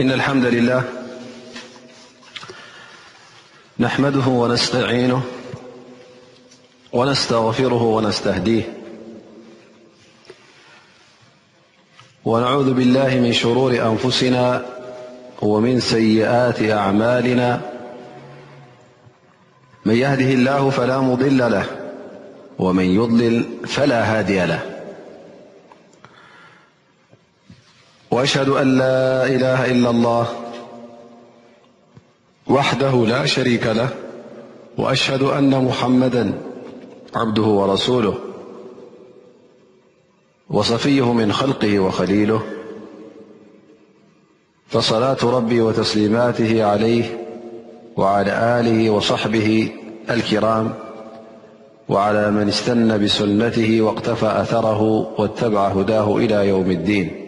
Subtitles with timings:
[0.00, 0.84] إن الحمد لله
[3.80, 5.22] نحمده ونستعينه
[6.92, 8.62] ونستغفره ونستهديه
[12.24, 14.66] ونعوذ بالله من شرور أنفسنا
[15.42, 17.60] ومن سيئات أعمالنا
[19.84, 21.64] من يهده الله فلا مضل له
[22.58, 24.77] ومن يضلل فلا هادي له
[28.18, 30.26] وأشهد أن لا إله إلا الله
[32.50, 33.88] وحده لا شريك له
[34.78, 36.32] وأشهد أن محمدا
[37.16, 38.14] عبده ورسوله
[40.50, 42.42] وصفيه من خلقه وخليله
[44.66, 47.26] فصلاة ربي وتسليماته عليه
[47.96, 49.72] وعلى آله وصحبه
[50.10, 50.74] الكرام
[51.88, 54.82] وعلى من استن بسنته واقتفى أثره
[55.20, 57.27] واتبع هداه إلى يوم الدين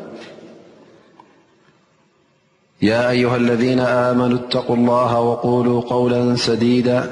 [2.81, 7.11] يا أيها الذين آمنوا اتقوا الله وقولوا قولا سديدا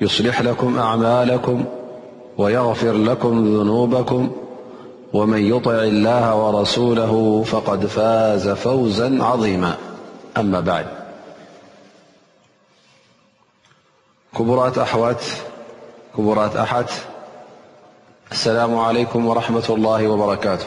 [0.00, 1.64] يصلح لكم أعمالكم
[2.38, 4.30] ويغفر لكم ذنوبكم
[5.12, 9.76] ومن يطع الله ورسوله فقد فاز فوزا عظيما
[10.36, 10.86] أما بعد
[14.38, 16.90] كبراتأكبرات أحت
[18.32, 20.66] السلام عليكم ورحمة الله وبركاته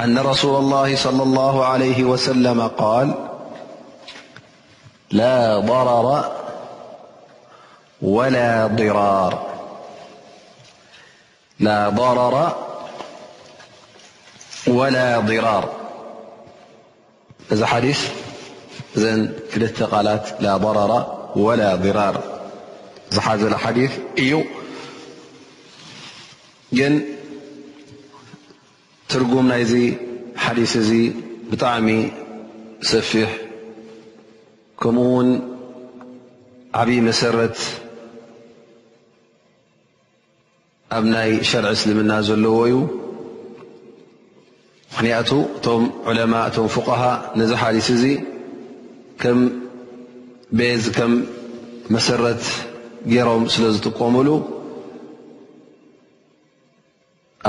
[0.00, 3.14] أن رسول الله صلى الله عليه وسلم قال
[5.10, 6.32] لا ضرر
[8.02, 9.52] ولا ضرار
[18.94, 19.00] ف
[19.56, 20.92] الاثقالات لا ضرر
[21.36, 22.20] ولا ضرار
[26.72, 27.11] يث
[29.12, 29.72] ትርጉም ናይዚ
[30.42, 30.90] ሓዲث እዚ
[31.50, 31.88] ብጣዕሚ
[32.90, 33.30] ሰፊሕ
[34.82, 35.28] ከምኡ ውን
[36.80, 37.56] ዓብይ መሰረት
[40.98, 42.78] ኣብ ናይ ሸርዒ እስልምና ዘለዎ እዩ
[44.92, 47.02] ምክንያቱ እቶም ዕለማ እቶ ፍقሃ
[47.42, 48.04] ነዚ ሓዲث እዚ
[49.24, 49.38] ከም
[50.60, 51.12] ቤዝ ከም
[51.96, 52.42] መሰረት
[53.12, 54.28] ገይሮም ስለዝጥቀሙሉ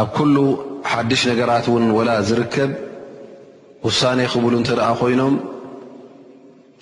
[0.03, 0.07] ኣ
[0.91, 2.71] ሓድሽ ነገራት እውን ወላ ዝርከብ
[3.87, 5.35] ውሳነ ክብሉ እንትርኣ ኮይኖም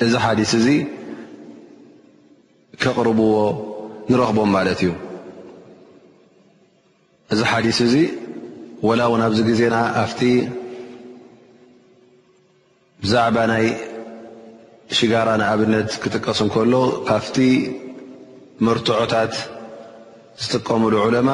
[0.06, 0.67] እዚ ሓዲስ እዚ
[2.81, 3.29] ከቕርብዎ
[4.12, 4.91] ንረኽቦም ማለት እዩ
[7.34, 7.95] እዚ ሓዲስ እዚ
[8.88, 10.22] ወላ እውን ኣብዚ ግዜና ኣፍቲ
[13.03, 13.66] ብዛዕባ ናይ
[14.97, 16.73] ሽጋራንኣብነት ክጥቀሱም ከሎ
[17.09, 17.35] ካፍቲ
[18.66, 19.33] መርትዖታት
[20.44, 21.30] ዝጥቀሙሉ ዑለማ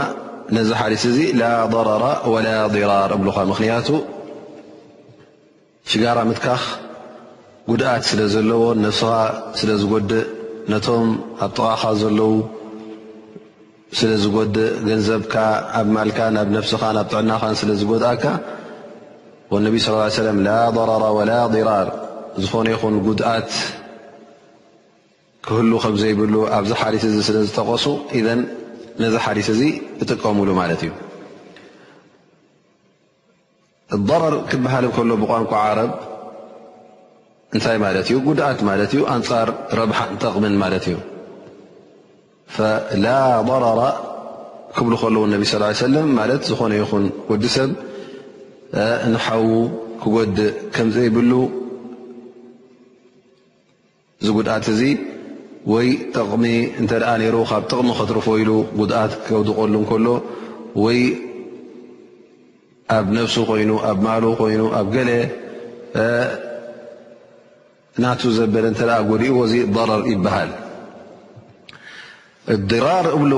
[0.55, 3.87] ነዚ ሓሊስ እዚ ላ ضረራ ወላ ضራር እብልኻ ምክንያቱ
[5.91, 6.63] ሽጋራ ምትካኽ
[7.69, 9.09] ጉድኣት ስለ ዘለዎ ነፍስኻ
[9.59, 10.21] ስለ ዝጎድእ
[10.71, 11.07] ነቶም
[11.45, 12.33] ኣብ ጥቓኻ ዘለው
[14.01, 15.35] ስለ ዝጎድእ ገንዘብካ
[15.79, 18.23] ኣብ ማልካ ናብ ነፍስኻ ናብ ጥዕናኻ ስለዝጎድእካ
[19.53, 21.89] ወነቢ ስለ ሰለም ላ ضረረ ወላ ضራር
[22.43, 23.51] ዝኾነ ይኹን ጉድኣት
[25.47, 27.85] ክህሉ ከምዘይብሉ ኣብዚ ሓሊስ እዚ ስለ ዝጠቐሱ
[29.01, 29.61] ነዚ ሓዲስ እዚ
[29.99, 30.91] ዝጥቀምሉ ማለት እዩ
[34.07, 35.91] በረር ክበሃል ከሎ ብቋንቋ ዓረብ
[37.55, 39.49] እንታይ ማለት እዩ ጉድኣት ማለት እዩ ኣንፃር
[39.79, 40.95] ረብሓ ንጠቕምን ማለት እዩ
[43.03, 43.13] ላ
[43.49, 43.81] ضረራ
[44.77, 47.71] ክብሉ ከለዎ ነቢ ስ ሰለም ማለት ዝኾነ ይኹን ወዲ ሰብ
[49.13, 49.45] ንሓዉ
[50.01, 51.31] ክጎድእ ከምዘይብሉ
[54.21, 54.81] እዚ ጉድኣት እዚ
[55.71, 56.45] ወይ ጥቕሚ
[56.81, 58.49] እንተ ኣ ነይሩ ካብ ጥቕሚ ክትርፈይሉ
[58.79, 60.07] ጉድኣት ክውድቀሉ እንከሎ
[60.83, 60.99] ወይ
[62.97, 65.09] ኣብ ነፍሱ ኮይኑ ኣብ ማሉ ኮይኑ ኣብ ገለ
[68.03, 70.51] ናቱ ዘበለ እንተኣ ጎዲኡ ዎዚ ضረር ይበሃል
[72.77, 73.33] እራር እብሉ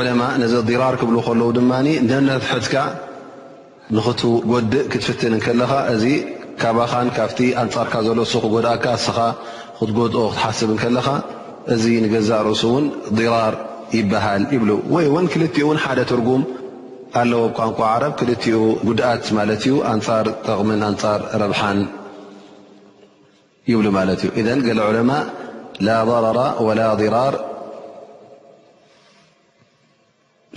[0.00, 1.72] ዕለማ ነዚ ራር ክብሉ ከለዉ ድማ
[2.10, 2.74] ነነትሕትካ
[3.96, 6.04] ንክትጎድእ ክትፍትን ከለኻ እዚ
[6.60, 9.18] ካባኻን ካብቲ ኣንፃርካ ዘሎ ስክ ጎድእካ እስኻ
[9.78, 11.06] ክትጎድኦ ክትሓስብ ንከለኻ
[11.72, 12.84] እዚ ንገዛእ ርእሱ እውን
[13.34, 13.54] ራር
[13.98, 16.42] ይበሃል ይብሉ ወይ ውን ክልኡ ሓደ ትርጉም
[17.20, 18.44] ኣለዎ ብቋንቋ ዓረብ ክልኡ
[18.88, 21.80] ጉድኣት ማለት እዩ ኣንፃር ጠቕምን ኣንፃር ረብሓን
[23.70, 25.10] ይብሉ ማለት እዩ ገለ ዑለማ
[25.88, 26.80] ላ ضረራ ወላ
[27.16, 27.34] ራር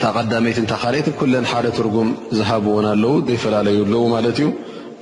[0.02, 2.10] ታቀዳመይት እታ ካልይትን ኩለን ሓደ ትርጉም
[2.40, 4.50] ዝሃብዎን ኣለው ዘይፈላለዩ ኣለዎ ማለት እዩ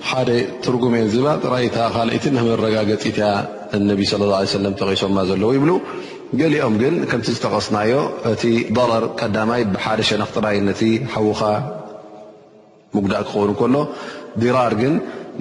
[0.10, 0.30] ሓደ
[0.64, 3.22] ትርጉም እን ዝባ ጥራይታ ካይትን መረጋገፂ ታ
[3.90, 5.72] ነቢ صለ ላه ሰለም ተቂሶማ ዘለዉ ይብሉ
[6.40, 7.94] ገሊኦም ግን ከምቲ ዝተቐስናዮ
[8.32, 8.44] እቲ
[8.78, 10.82] ضረር ቀዳማይ ብሓደሸ ንኽጥራይ ነቲ
[11.14, 11.42] ሓዉኻ
[12.96, 13.76] ምጉዳእ ክኸውን ከሎ
[14.42, 14.94] ዲራር ግን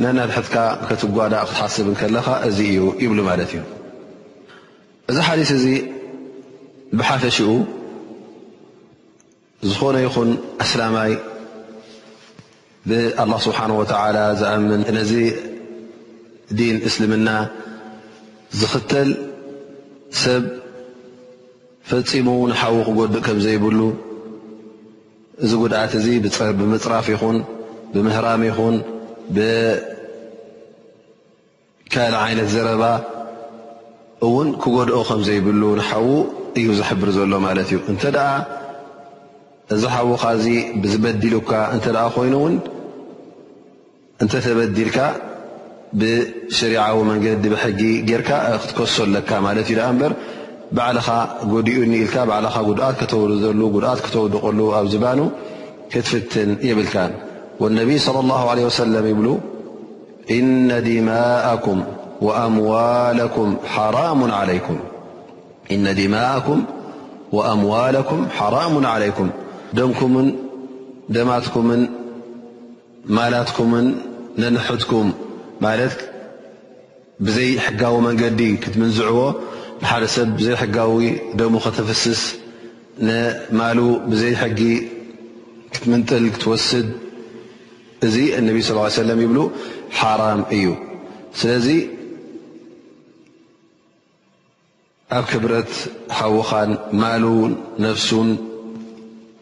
[0.02, 0.56] ነናድሕትካ
[0.88, 3.60] ክትጓዳእ ክትሓስብከለኻ እዚ እዩ ይብሉ ማለት እዩ
[5.10, 5.66] እዚ ሓዲስ እዚ
[6.98, 7.48] ብሓፈሽኡ
[9.70, 10.30] ዝኾነ ይኹን
[10.64, 11.12] ኣስላማይ
[12.88, 15.12] ብኣላه ስብሓን ወላ ዝኣምን ነዚ
[16.58, 17.28] ዲን እስልምና
[18.62, 19.08] ዝኽተል
[20.22, 20.44] ሰብ
[21.90, 23.80] ፈፂሙ ንሓዉ ክጎዱእ ከም ዘይብሉ
[25.44, 26.06] እዚ ጉድኣት እዚ
[26.58, 27.36] ብምፅራፍ ይኹን
[27.94, 28.76] ብምህራሚ ይኹን
[29.36, 32.82] ብካል ዓይነት ዘረባ
[34.28, 36.06] እውን ክጎድኦ ከም ዘይብሉ ንሓዉ
[36.60, 38.26] እዩ ዝሕብር ዘሎ ማለት እዩ እንተ ድኣ
[39.74, 40.44] እዚ ሓዉ ካዚ
[40.80, 42.54] ብዝበዲሉካ እንተ ኣ ኮይኑ እውን
[44.22, 44.96] እንተ ተበዲልካ
[46.00, 48.30] ብሽሪዓዊ መንገዲ ብሕጊ ጌርካ
[48.62, 50.12] ክትከሶለካ ማለት እዩ ዳኣ እምበር
[50.76, 51.08] ባዕልኻ
[51.52, 55.20] ጉዲኡ ኢልካ ባዕልኻ ጉድኣት ከተወሉ ጉድኣት ክተወድቀሉ ኣብ ዝባኑ
[55.92, 56.96] ክትፍትን ይብልካ
[57.62, 59.26] والነቢይ صل الله عله وሰለም ይብሉ
[60.38, 61.78] እነ ድማءኩም
[67.36, 69.28] وኣምዋላኩም ሓራሙ عለይኩም
[69.84, 70.26] ደምኩምን
[71.14, 71.80] ደማትኩምን
[73.16, 73.86] ማላትኩምን
[74.42, 75.08] ነንሕትኩም
[75.66, 75.94] ማለት
[77.26, 79.20] ብዘይ ሕጋዊ መንገዲ ክትምንዝዕዎ
[79.82, 81.06] ንሓደ ሰብ ብዘይ ሕጋዊ
[81.40, 82.22] ደሞ ክተፍስስ
[83.06, 83.78] ንማሉ
[84.10, 84.60] ብዘይ ሕጊ
[85.74, 86.88] ክትምንጥል ክትወስድ
[88.06, 89.38] እዚ እነብ ስ ሰለም ይብሉ
[89.98, 90.66] ሓራም እዩ
[91.40, 91.66] ስለዚ
[95.18, 95.72] ኣብ ክብረት
[96.18, 96.70] ሓወካን
[97.00, 97.24] ማሉ
[97.86, 98.28] ነፍሱን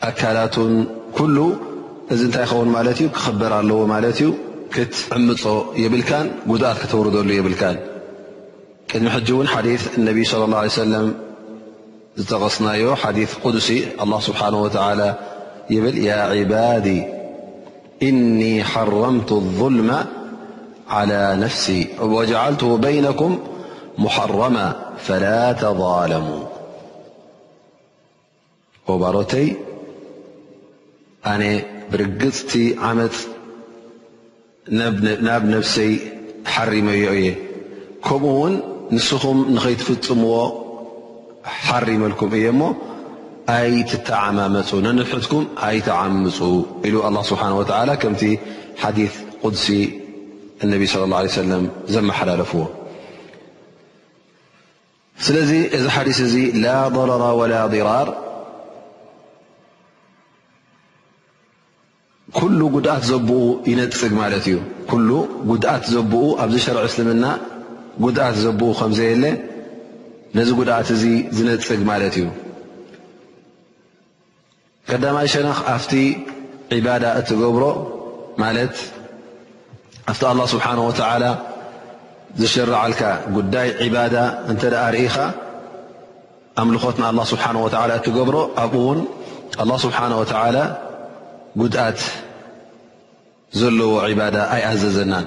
[0.08, 0.74] ኣካላቱን
[1.18, 1.36] ኩሉ
[2.14, 4.30] እዚ እንታይ ይኸውን ማለት እዩ ክኽበር ኣለዎ ማለት እዩ
[4.72, 7.40] كت عمه يبل كا دت كتورل ي
[8.94, 11.14] ا دم ن حديث النبي صلى الله عليه سلم
[12.42, 15.08] غسناي حديث قدسي الله سبحانه وتعالى
[15.84, 17.00] ب يا عبادي
[18.08, 19.90] إني حرمت الظلم
[20.88, 23.30] على نفسي وجعلته بينكم
[24.04, 24.66] محرما
[25.06, 26.42] فلا تظالموا
[31.26, 32.00] نر
[34.78, 34.94] ናብ
[35.52, 35.92] ነፍሰይ
[36.54, 37.28] ሓርመዮ እየ
[38.06, 38.54] ከምኡ ውን
[38.94, 40.34] ንስኹም ንከይትፍፅምዎ
[41.66, 42.62] ሓርመልኩም እየ ሞ
[43.56, 46.38] ኣይተዓመፁ ንንፍሕትኩም ኣይተዓምፁ
[46.88, 48.22] ኢሉ الله ስብሓه و ከምቲ
[48.82, 48.98] ሓዲ
[49.42, 49.64] قሲ
[50.64, 51.54] اነቢ صى الله عه ለ
[51.94, 52.62] ዘመሓላለፍዎ
[55.26, 57.52] ስለዚ እዚ ሓዲث እዚ ላ ضረ وላ
[57.88, 58.08] ራር
[62.38, 64.56] ኩሉ ጉድኣት ዘብኡ ይነፅግ ማለት እዩ
[64.90, 65.08] ኩሉ
[65.48, 67.24] ጉድኣት ዘብኡ ኣብዚ ሸርዕ እስልምና
[68.04, 69.24] ጉድኣት ዘብኡ ከምዘየለ
[70.36, 71.04] ነዚ ጉድኣት እዚ
[71.36, 72.26] ዝነፅግ ማለት እዩ
[74.90, 75.92] ቀዳማይ ሸነኽ ኣፍቲ
[76.76, 77.64] ዒባዳ እትገብሮ
[78.42, 78.74] ማለት
[80.10, 81.24] ኣብቲ ኣላه ስብሓን ወተዓላ
[82.40, 83.02] ዝሸርዓልካ
[83.36, 84.16] ጉዳይ ዒባዳ
[84.52, 85.16] እንተ ደኣ ርኢኻ
[86.62, 89.00] ኣምልኾት ንኣላ ስብሓ ወላ እትገብሮ ኣብኡ ውን
[89.62, 90.56] ኣላ ስብሓነ ወዓላ
[91.60, 92.00] ጉድኣት
[93.60, 95.26] ዘለዎ ዒባዳ ኣይኣዘዘናን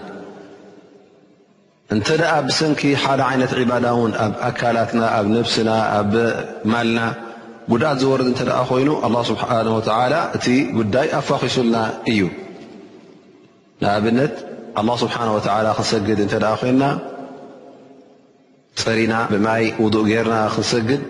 [1.94, 6.12] እንተ ደኣ ብሰንኪ ሓደ ዓይነት ዒባዳ እውን ኣብ ኣካላትና ኣብ ነብስና ኣብ
[6.72, 7.00] ማልና
[7.72, 10.46] ጉድኣት ዝወርድ እንተ ኣ ኾይኑ ኣه ስብሓንه ዓላ እቲ
[10.80, 11.78] ጉዳይ ኣፋኺሱልና
[12.12, 12.22] እዩ
[13.84, 14.34] ንኣብነት
[14.80, 16.84] ኣላه ስብሓንه ወዓላ ክንሰግድ እንተ ኣ ኮይንና
[18.84, 21.04] ፀሪና ብማይ ውዱእ ጌይርና ክንሰግድ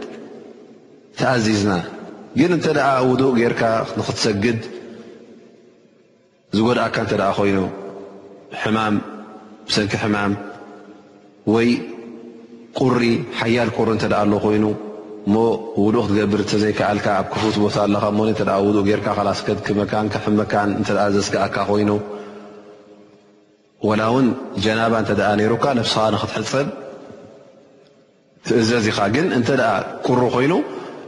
[1.19, 1.71] ተኣዚዝና
[2.39, 3.61] ግን እንተ ደኣ ውዱእ ጌርካ
[3.99, 4.59] ንኽትሰግድ
[6.57, 7.59] ዝጎድኣካ እንተ ኣ ኮይኑ
[8.61, 8.95] ሕማም
[9.67, 10.33] ብሰንኪ ሕማም
[11.53, 11.69] ወይ
[12.79, 13.01] ቁሪ
[13.39, 14.65] ሓያል ቁሪ እንተኣ ኣሎ ኮይኑ
[15.33, 15.35] ሞ
[15.83, 20.89] ውሉኡ ክትገብር እተዘይከኣልካ ኣብ ክፉት ቦታ ኣለካ ሞ እተ ውድኡ ጌርካ ከላስከት ክመካን ከሕመካን እተ
[21.15, 21.91] ዘስጋኣካ ኮይኑ
[23.89, 24.27] ወላ እውን
[24.65, 26.67] ጀናባ እንተ ነይሩካ ነብስኻ ንክትሕፀብ
[28.47, 29.71] ትእዘዚኻ ግን እንተ ኣ
[30.07, 30.53] ቁሪ ኮይኑ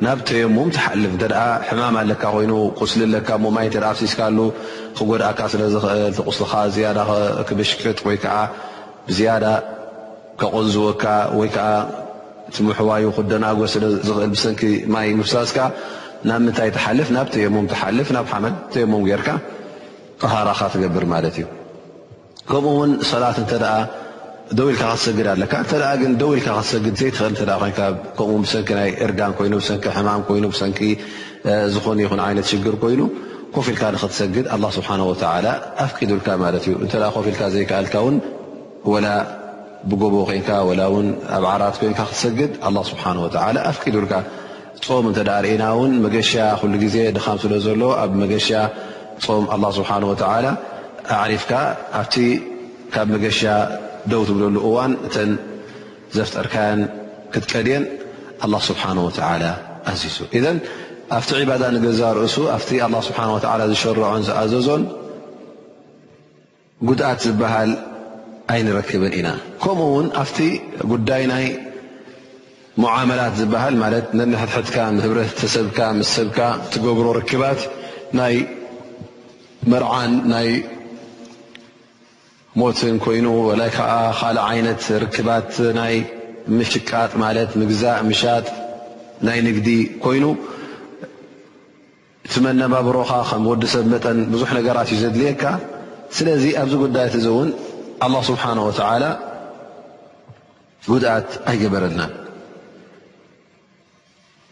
[0.06, 1.24] ናብ ተየሙም ትሓልፍ እንተ
[1.68, 2.52] ሕማም ኣለካ ኮይኑ
[2.82, 4.40] ቁስሊ ኣለካ ሞማይ እ ኣፍሲስካ ሉ
[4.98, 6.98] ክጎድኣካ ስለዝኽእል ትቁስልካ ዝያዳ
[7.50, 8.36] ክብሽቅጥ ወይ ከዓ
[9.08, 9.44] ብዝያዳ
[10.40, 11.04] ከቆዝኡካ
[11.40, 11.68] ወይከዓ
[12.56, 14.62] ቲምሕዋይ ክደናጎ ስለዝኽእል ብሰንኪ
[14.96, 15.58] ማይ ንፍሳስካ
[16.30, 19.28] ናብ ምንታይ ትሓልፍ ናብ ተየሙም ትሓልፍ ናብ ሓመድ ተየሙም ገርካ
[20.22, 21.48] ጠሃራኻ ትገብር ማለት እዩ
[22.50, 23.52] ከምኡውን ሰላት እተ
[24.48, 26.16] ኢ ኢ ዘ ኣ
[52.98, 53.87] ና ኣ
[54.20, 54.76] ው ትብሉ እዋ
[55.08, 55.16] እተ
[56.18, 56.80] ዘፍጠርካን
[57.34, 57.84] ክትቀድን
[58.46, 59.04] ኣه ስብሓንه
[59.92, 60.50] ኣዚዙ ዘ
[61.18, 62.36] ኣብቲ ዕባዳ ንገዛ ርእሱ
[62.86, 63.38] ኣ ስብሓንه
[63.72, 64.84] ዝሸርዖን ዝኣዘዞን
[66.88, 67.72] ጉድኣት ዝበሃል
[68.54, 69.30] ኣይንረክብን ኢና
[69.64, 70.38] ከምኡ ውን ኣብቲ
[70.92, 71.46] ጉዳይ ናይ
[72.84, 76.40] ሙዓመላት ዝሃል ማለ ነንሕሕካ ህብረተሰብካ ም ሰብካ
[76.74, 77.60] ትገብሮ ርክባት
[78.20, 78.36] ናይ
[79.72, 80.12] መርዓን
[82.60, 85.96] ሞትን ኮይኑ ወላይ ከዓ ካልእ ዓይነት ርክባት ናይ
[86.58, 88.46] ምሽቃጥ ማለት ምግዛእ ምሻጥ
[89.28, 89.70] ናይ ንግዲ
[90.04, 90.26] ኮይኑ
[92.28, 95.44] እቲመነባብሮኻ ከም ወዲሰብ መጠን ብዙሕ ነገራት እዩ ዘድልየካ
[96.20, 97.50] ስለዚ ኣብዚ ጉዳይት እዚ እውን
[98.08, 99.04] ኣላه ስብሓንه ወተዓላ
[100.92, 102.12] ጉድኣት ኣይገበረልናን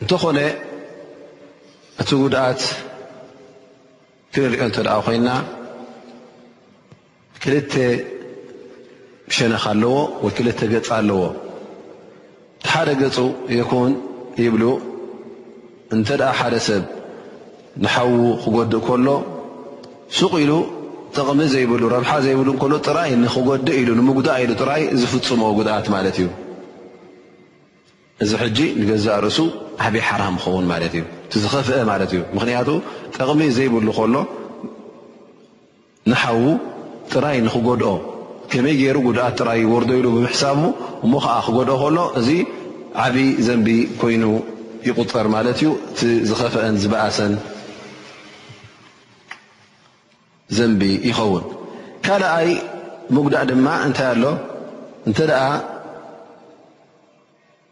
[0.01, 0.39] እንተኾነ
[2.01, 2.61] እቲ ጉድኣት
[4.33, 5.27] ክንሪኦ እንተ ደኣ ኮይና
[7.47, 7.73] ክልተ
[9.37, 11.19] ሸነኽ ኣለዎ ወ ክልተ ገፅ ኣለዎ
[12.71, 13.17] ሓደ ገፁ
[13.57, 13.91] ይኹን
[14.43, 14.63] ይብሉ
[15.95, 16.83] እንተ ደኣ ሓደ ሰብ
[17.85, 19.07] ንሓዉ ክጎዲእ ከሎ
[20.17, 20.51] ሱቕ ኢሉ
[21.15, 26.27] ጠቕሚ ዘይብሉ ረብሓ ዘይብሉ ከሎ ጥራይ ንክጎዲእ ኢሉ ንምጉዳእ ኢሉ ጥራይ ዝፍፅሞ ጉድኣት ማለት እዩ
[28.23, 29.39] እዚ ሕጂ ንገዛእ ርእሱ
[29.87, 32.69] ዓብይ ሓራም ክኸውን ማለት እዩ ቲዝኸፍአ ማለት እዩ ምክንያቱ
[33.17, 34.15] ጠቕሚ ዘይብሉ ከሎ
[36.11, 36.39] ንሓው
[37.13, 37.91] ጥራይ ንክጎድኦ
[38.51, 40.57] ከመይ ገይሩ ጉድኣት ጥራይ ወርደይሉ ብምሕሳብ
[41.05, 42.29] እሞ ከዓ ክጎድኦ ከሎ እዚ
[43.03, 43.67] ዓብዪ ዘንቢ
[44.01, 44.23] ኮይኑ
[44.87, 47.33] ይቁጠር ማለት እዩ እቲ ዝኸፍአን ዝበእሰን
[50.57, 51.45] ዘንቢ ይኸውን
[52.07, 52.49] ካልኣይ
[53.15, 54.23] ምጉዳእ ድማ እንታይ ኣሎ
[55.09, 55.43] እንተ ደኣ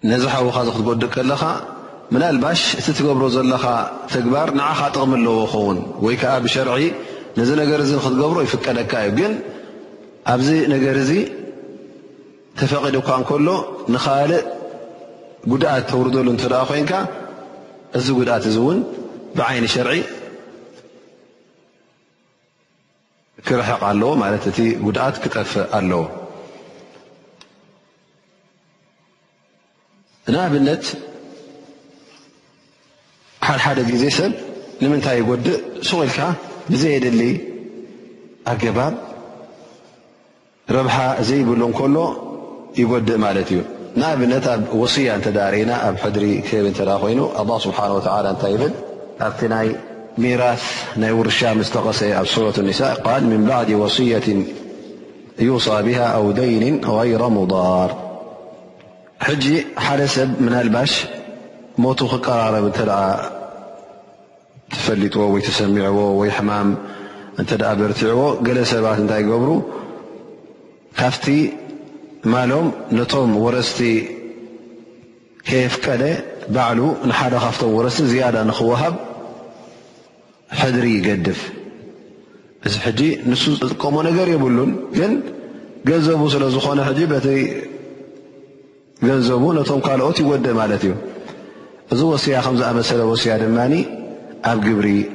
[0.10, 1.44] ነዚ ሓውኻ ዚ ክትጎድእ ከለኻ
[2.14, 3.66] ምላልባሽ እቲ ትገብሮ ዘለኻ
[4.16, 6.74] ተግባር ንዓኻ ጥቕሚ ኣለዎ ኸውን ወይ ከዓ ብሸርዒ
[7.38, 9.32] ነዚ ነገር እዚ ንክትገብሮ ይፍቀደካ እዩ ግን
[10.34, 11.12] ኣብዚ ነገር እዚ
[12.60, 13.48] ተፈቒድካ እንከሎ
[13.94, 14.42] ንኻልእ
[15.52, 16.94] ጉድኣት ተውርደሉ እንተ ደኣ ኮይንካ
[18.00, 18.78] እዚ ጉድኣት እዚ እውን
[19.38, 20.02] ብዓይኒ ሸርዒ
[23.48, 26.04] ክርሕቕ ኣለዎ ማለት እቲ ጉድኣት ክጠፍእ ኣለዎ
[30.34, 30.86] ንኣብነት
[33.48, 34.32] ሓድሓደ ግዜ ሰብ
[34.84, 36.20] ንምንታይ ይጎዲእ ስቁኢልካ
[36.70, 37.38] بزيدل
[38.48, 38.94] أجبب
[40.72, 42.08] ربح زيبل كل
[42.78, 43.64] يدء مت
[43.98, 45.72] نبنت وصية نتدارن
[46.04, 46.66] حضر كب
[47.10, 48.70] ين الله سبحانه وتعلى يل
[49.20, 49.74] ت
[50.18, 50.64] ميراث
[51.00, 52.04] رشا مستقس
[52.36, 54.46] سورة النساء قال من بعد وصية
[55.40, 57.96] يصى بها أو دين غير مضار
[59.20, 61.06] حج ح سب من لبش
[61.78, 62.72] مت خقررب
[64.78, 66.70] ትፈሊጥዎ ወይ ተሰሚዐዎ ወይ ሕማም
[67.42, 69.52] እንተኣ በርቲዕዎ ገለ ሰባት እንታይ ገብሩ
[71.00, 71.26] ካፍቲ
[72.34, 73.80] ማሎም ነቶም ወረስቲ
[75.48, 76.04] ከየፍቀደ
[76.56, 78.96] ባዕሉ ንሓደ ካብቶም ወረስቲ ዝያዳ ንክወሃብ
[80.60, 81.42] ሕድሪ ይገድፍ
[82.68, 83.00] እዚ ሕጂ
[83.30, 85.14] ንሱ ዘጥቀሞ ነገር የብሉን ግን
[85.90, 86.80] ገንዘቡ ስለ ዝኾነ
[87.14, 87.28] በቲ
[89.08, 90.94] ገንዘቡ ነቶም ካልኦት ይጎደ ማለት እዩ
[91.94, 93.58] እዚ ወስያ ከም ዝኣመሰለ ወስያ ድማ
[94.46, 95.10] قب جبري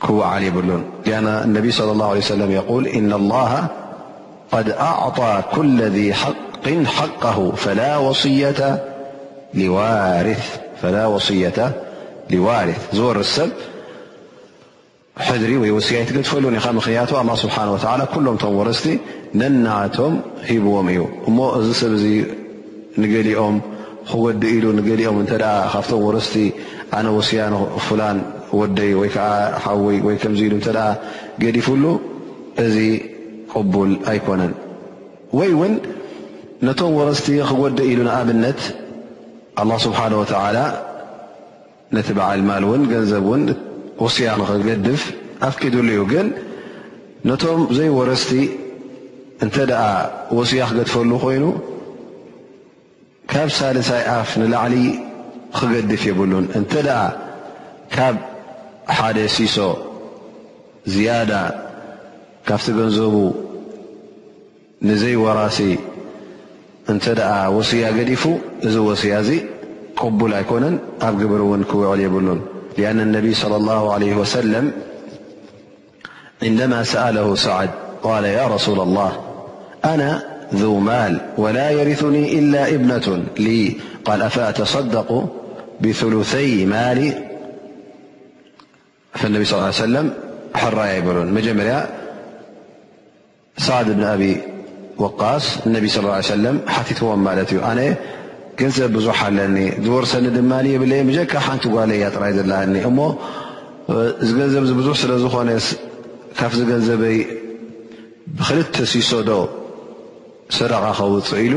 [0.00, 3.66] كو علي بلن لأن النبي صلى الله عليه وسلم يقول إن الله
[4.52, 8.84] قد أعطى كل ذي حق حقه فلا وصية
[12.30, 13.50] لوارث زور سب
[15.18, 18.98] حذري ووسييتفلن مخيه الله سبحانه وتعالى كلهم م ورستي
[19.34, 20.86] ننتم هبوم
[21.28, 21.38] م
[21.72, 21.92] سب
[22.98, 23.54] نقلم
[24.42, 24.44] ل
[24.82, 25.26] نلم
[25.72, 26.36] خفهم ورست
[26.98, 27.40] ኣነ ወስያ
[27.86, 28.18] ፍላን
[28.60, 29.30] ወደይ ወይከዓ
[29.82, 30.90] ሓይ ወይ ከምዚ ኢሉ እተ ኣ
[31.42, 31.84] ገዲፍሉ
[32.64, 32.76] እዚ
[33.52, 34.52] ቅቡል ኣይኮነን
[35.38, 35.72] ወይ እውን
[36.66, 38.60] ነቶም ወረስቲ ክጎዲእ ኢሉ ንኣብነት
[39.60, 40.56] ኣله ስብሓንه ወተላ
[41.96, 43.42] ነቲ በዓል ማል እውን ገንዘብ እውን
[44.04, 45.02] ወስያ ንክገድፍ
[45.48, 46.26] ኣፍኪዱሉ እዩ ግን
[47.28, 48.30] ነቶም ዘይወረስቲ
[49.44, 49.82] እንተ ደኣ
[50.38, 51.44] ወስያ ክገድፈሉ ኮይኑ
[53.32, 54.74] ካብ ሳልሳይ ኣፍ ንላዕሊ
[55.54, 57.12] خقدف يبلن أنت أ
[57.90, 58.16] كب
[58.88, 59.60] حد سص
[60.86, 61.54] زيادة
[62.46, 63.32] كفت جنزب
[64.82, 65.78] نزي وراسي
[66.90, 67.06] أنت
[67.52, 68.28] وصي جدف
[68.76, 69.40] وصي
[69.96, 72.40] قبل يكن أ جبر ون كوعل يبلن
[72.78, 74.72] لأن النبي صلى الله عليه وسلم
[76.42, 77.70] عندما سأله سعد
[78.02, 79.20] قال يا رسول الله
[79.84, 80.22] أنا
[80.54, 85.28] ذو مال ولا يرثني إلا ابنة لي قال أفأتصدق
[85.82, 86.80] ብሉይ ማ
[89.34, 89.54] ነቢ ص
[90.60, 91.74] ሕራ ይብሉን መጀመርያ
[93.66, 94.22] ሳዕድ ብ ኣብ
[95.04, 97.80] ወቃስ ነ صى ه ي ሓቲትዎም ማለት እዩ ነ
[98.58, 100.92] ገንዘብ ብዙሕ ኣለኒ ዝወርሰኒ ድማ የብለ
[101.32, 102.98] ካ ሓንቲ ጓ ጥራይ ዘለኒ እሞ
[104.28, 105.50] ዝገንዘብ ዙሕ ስለ ዝኾነ
[106.38, 107.18] ካብገንዘበይ
[108.36, 109.30] ብክልተ ሲሰዶ
[110.56, 111.54] ሰረቃ ከውፅ ኢሉ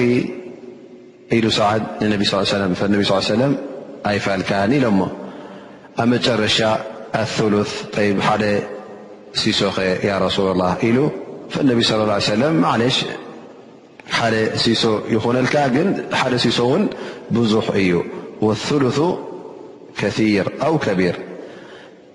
[1.33, 3.57] ل سعد نبي صلىه سم فالني صلى عيه سلم
[4.07, 4.98] أيفلكان إلم
[6.00, 6.62] أمرش
[7.21, 8.43] الثلث ي حد
[9.41, 9.62] سص
[10.10, 10.98] يارسول الله ل
[11.53, 12.98] فالنبي صى الله عليه وسلم معلش
[14.17, 14.19] ح
[14.63, 15.87] ص ينلك ن
[16.20, 16.24] ح
[16.57, 16.81] ص ن
[17.35, 17.92] بزح ي
[18.46, 19.00] والثلث
[20.01, 21.15] كثير أو كبير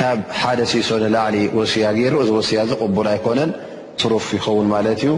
[0.00, 3.50] ካብ ሓደ ሲሶ ንላዕሊ ወስያ ገይሩ እዚ ወስያ ዘቕቡል ኣይኮነን
[4.00, 5.12] ትሩፍ ይኸውን ማለት እዩ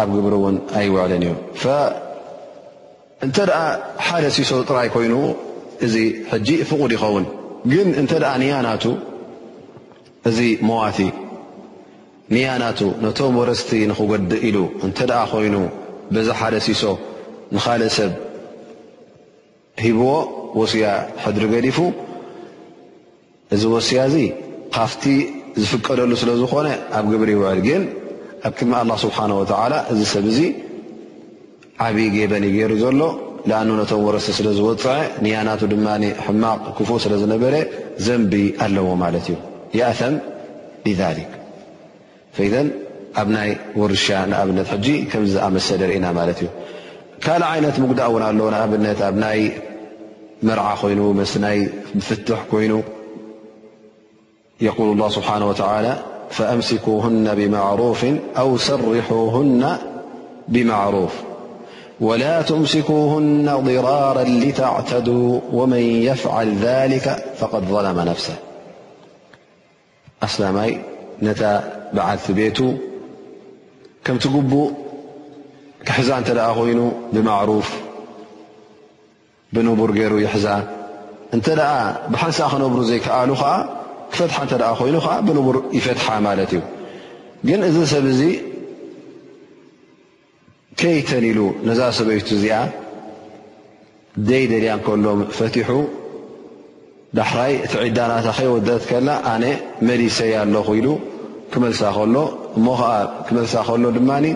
[0.00, 1.32] ኣብ ግብሪ እውን ኣይውዕለን እዩ
[3.24, 3.64] እንተ ኣ
[4.06, 5.14] ሓደ ሲሶ ጥራይ ኮይኑ
[5.86, 5.94] እዚ
[6.30, 7.24] ሕጂ ፍቑድ ይኸውን
[7.72, 8.84] ግን እንተ ንያናቱ
[10.30, 10.98] እዚ ሞዋቲ
[12.34, 15.54] ንያናቱ ነቶም ወረስቲ ንክጎድእ ኢሉ እንተኣ ኮይኑ
[16.14, 16.82] ብዛ ሓደ ሲሶ
[17.54, 18.12] ንኻል ሰብ
[19.84, 20.08] ሂብዎ
[20.60, 20.86] ወስያ
[21.24, 21.78] ሕድሪ ገሊፉ
[23.54, 24.16] እዚ ወስያ እዚ
[24.76, 25.02] ካፍቲ
[25.62, 27.82] ዝፍቀደሉ ስለዝኾነ ኣብ ግብሪ ውዕል ግን
[28.48, 30.38] ኣብ ክልማ ላه ስብሓን ወተዓላ እዚ ሰብ እዚ
[31.86, 33.00] ዓብዪ ጌበን ይገይሩ ዘሎ
[33.48, 35.88] ንኣኑ ነቶም ወረሲ ስለ ዝወፅዐ ንያናቱ ድማ
[36.26, 37.54] ሕማቕ ክፉእ ስለ ዝነበረ
[38.06, 38.32] ዘንቢ
[38.64, 39.36] ኣለዎ ማለት እዩ
[39.80, 40.14] የእም
[41.00, 41.32] ذሊክ
[42.38, 42.48] ፈ
[43.20, 46.48] ኣብ ናይ ወርሻ ንኣብነት ሕጂ ከምዝኣመሰለ ርኢና ማለት እዩ
[47.24, 49.40] ካልእ ዓይነት ምጉዳእ እውን ኣለዎ ንኣብነት ኣብ ናይ
[50.48, 51.58] መርዓ ኮይኑ መስ ናይ
[52.08, 52.72] ፍትሕ ኮይኑ
[54.62, 58.06] يقول الله سبحانه وتعالى فأمسكوهن بمعروف
[58.38, 59.76] أو سرحوهن
[60.48, 61.12] بمعروف
[62.00, 68.34] ولا تمسكوهن ضرارا لتعتدوا ومن يفعل ذلك فقد ظلم نفسه
[70.22, 70.78] أسلمي
[71.22, 72.58] نت بعد بيت
[74.04, 74.70] كم تقبو
[75.86, 77.76] كحزا أنت ين بمعروف
[79.52, 80.72] بنوبر جير يحزا
[81.34, 81.50] أنت
[82.08, 83.10] بحنسخنبر زيكل
[84.12, 86.60] ክፈትሓ እንተ ደኣ ኮይኑ ከዓ ብንቡር ይፈትሓ ማለት እዩ
[87.48, 88.20] ግን እዚ ሰብ እዚ
[90.80, 92.56] ከይተኒ ሉ ነዛ ሰበይቱ እዚኣ
[94.28, 95.70] ደይ ደልያ እከሎም ፈቲሑ
[97.18, 99.44] ዳሕራይ እቲ ዒዳናታ ከይወድእት ከላ ኣነ
[99.88, 100.88] መሊሰይ ኣለኹ ኢሉ
[101.52, 102.16] ክመልሳ ከሎ
[102.58, 102.92] እሞ ከዓ
[103.26, 104.26] ክመልሳ ከሎ ድማኒ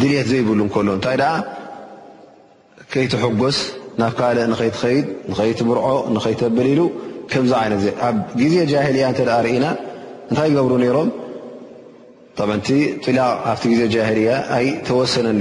[0.00, 1.34] ድልት ዘይብሉ እከሎ እንታይ ደኣ
[2.92, 3.58] ከይትሐጎስ
[4.00, 6.80] ናብ ካልእ ንኸይትኸይድ ንኸይትምርዖ ንከይተበሊኢሉ
[7.32, 7.52] ከዚ
[7.84, 9.04] ይ ኣብ ግዜ ጃልያ
[9.54, 9.66] ኢና
[10.30, 11.00] እንታይ ብሩ ሮ
[12.68, 12.74] ቲ
[13.52, 15.38] ኣብ ዜ ጃልያ ኣ ተወሰነን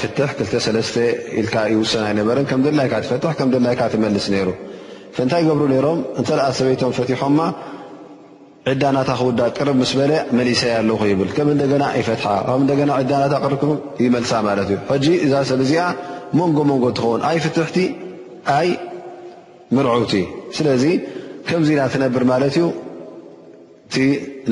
[0.00, 1.02] ፍ ይሰ
[1.38, 1.48] ይስ
[5.32, 5.66] ታይ ሩ
[6.20, 6.22] እ
[6.58, 7.10] ሰበይቶ ፈሖ
[8.70, 12.24] ዕዳናታ ክውዳ ቅር ስ በለ መሊሰይ ኣ ይብ ከምና ይፈት
[13.10, 13.30] ዳና
[14.04, 14.32] ይመልሳ
[14.96, 15.84] እዩ እዛ ሰብ ዚኣ
[16.38, 17.76] መንጎ መንጎ ትኸውን ኣ ፍትቲ
[18.58, 18.68] ኣይ
[19.76, 20.12] ምርቲ
[20.58, 20.66] ስለ
[21.48, 22.66] ከምዚ ኢና ትነብር ማለት እዩ
[23.86, 23.96] እቲ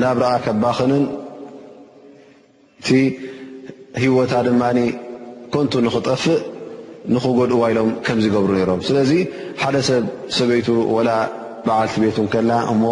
[0.01, 1.03] ናብ ረኣ ከባክንን
[2.87, 2.97] ቲ
[4.03, 4.79] ሂወታ ድማኒ
[5.53, 6.39] ኮንቱ ንኽጠፍእ
[7.15, 9.11] ንክገድኡ ዋይሎም ከምዚገብሩ ነይሮም ስለዚ
[9.61, 10.03] ሓደ ሰብ
[10.37, 11.09] ሰበይቱ ወላ
[11.65, 12.83] በዓልቲ ቤቱከላ እሞ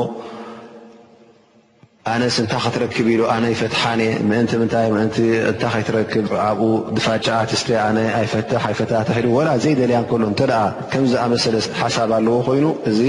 [2.14, 8.52] ኣነስ እንታይ ክትረክብ ኢሉ ኣነ ይፈትሓንየ ምእንቲ ምታይ ምእን እንታይ ከይትረክብ ኣብኡ ድፋጫኣትስተ ኣነ ኣይፈት
[8.68, 10.42] ኣይፈታትሒ ኢ ወላ ዘይደልያ እከሎ እተ
[10.92, 13.00] ከምዝኣመሰለ ሓሳብ ኣለዎ ኮይኑ እዚ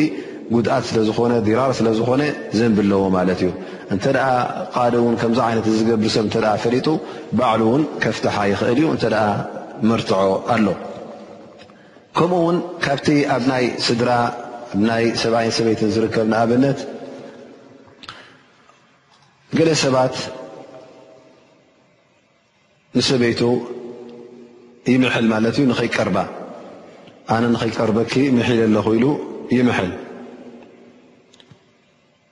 [0.53, 2.23] ጉት ስለ ዝኾነ ዲራር ስለዝኾነ
[2.59, 3.51] ዘንብለዎ ማለት እዩ
[3.95, 4.29] እንተ ደኣ
[4.77, 6.87] ቓድ እውን ከምዚ ዓይነት ዝገብር ሰብ እተ ፈሊጡ
[7.39, 9.27] ባዕሉ እውን ከፍትሓ ይኽእል እዩ እንተ ኣ
[9.89, 10.21] መርትዖ
[10.55, 10.67] ኣሎ
[12.19, 14.11] ከምኡውን ካብቲ ኣብናይ ስድራ
[14.81, 16.79] ኣናይ ሰብኣይን ሰበይትን ዝርከብ ንኣብነት
[19.59, 20.17] ገለ ሰባት
[22.97, 23.43] ንሰበይቱ
[24.93, 26.19] ይምሐል ማለት እዩ ንኸይቀርባ
[27.37, 29.07] ኣነ ንኸይቀርበኪ ምሒል ኣለኽ ኢሉ
[29.57, 29.89] ይምሐል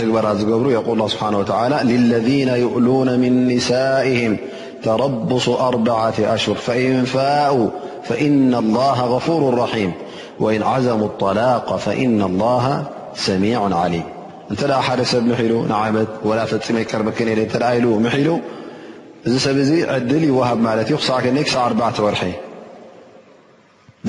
[0.00, 0.24] جبر
[0.62, 4.36] ر يقول الله سبحانه وتعالى للذين يؤلون من نسائهم
[4.82, 7.70] تربصو أربعة أشهر فن فاءو
[8.04, 9.92] فإن الله غفور رحيم
[10.40, 14.02] وإن عزموا الطلاق فإن الله سميع عليم
[14.50, 17.02] نت ح سب مل نعمت ولا فمرك ل
[18.02, 18.20] مل
[19.44, 19.58] سب
[19.90, 20.72] عل وهب ع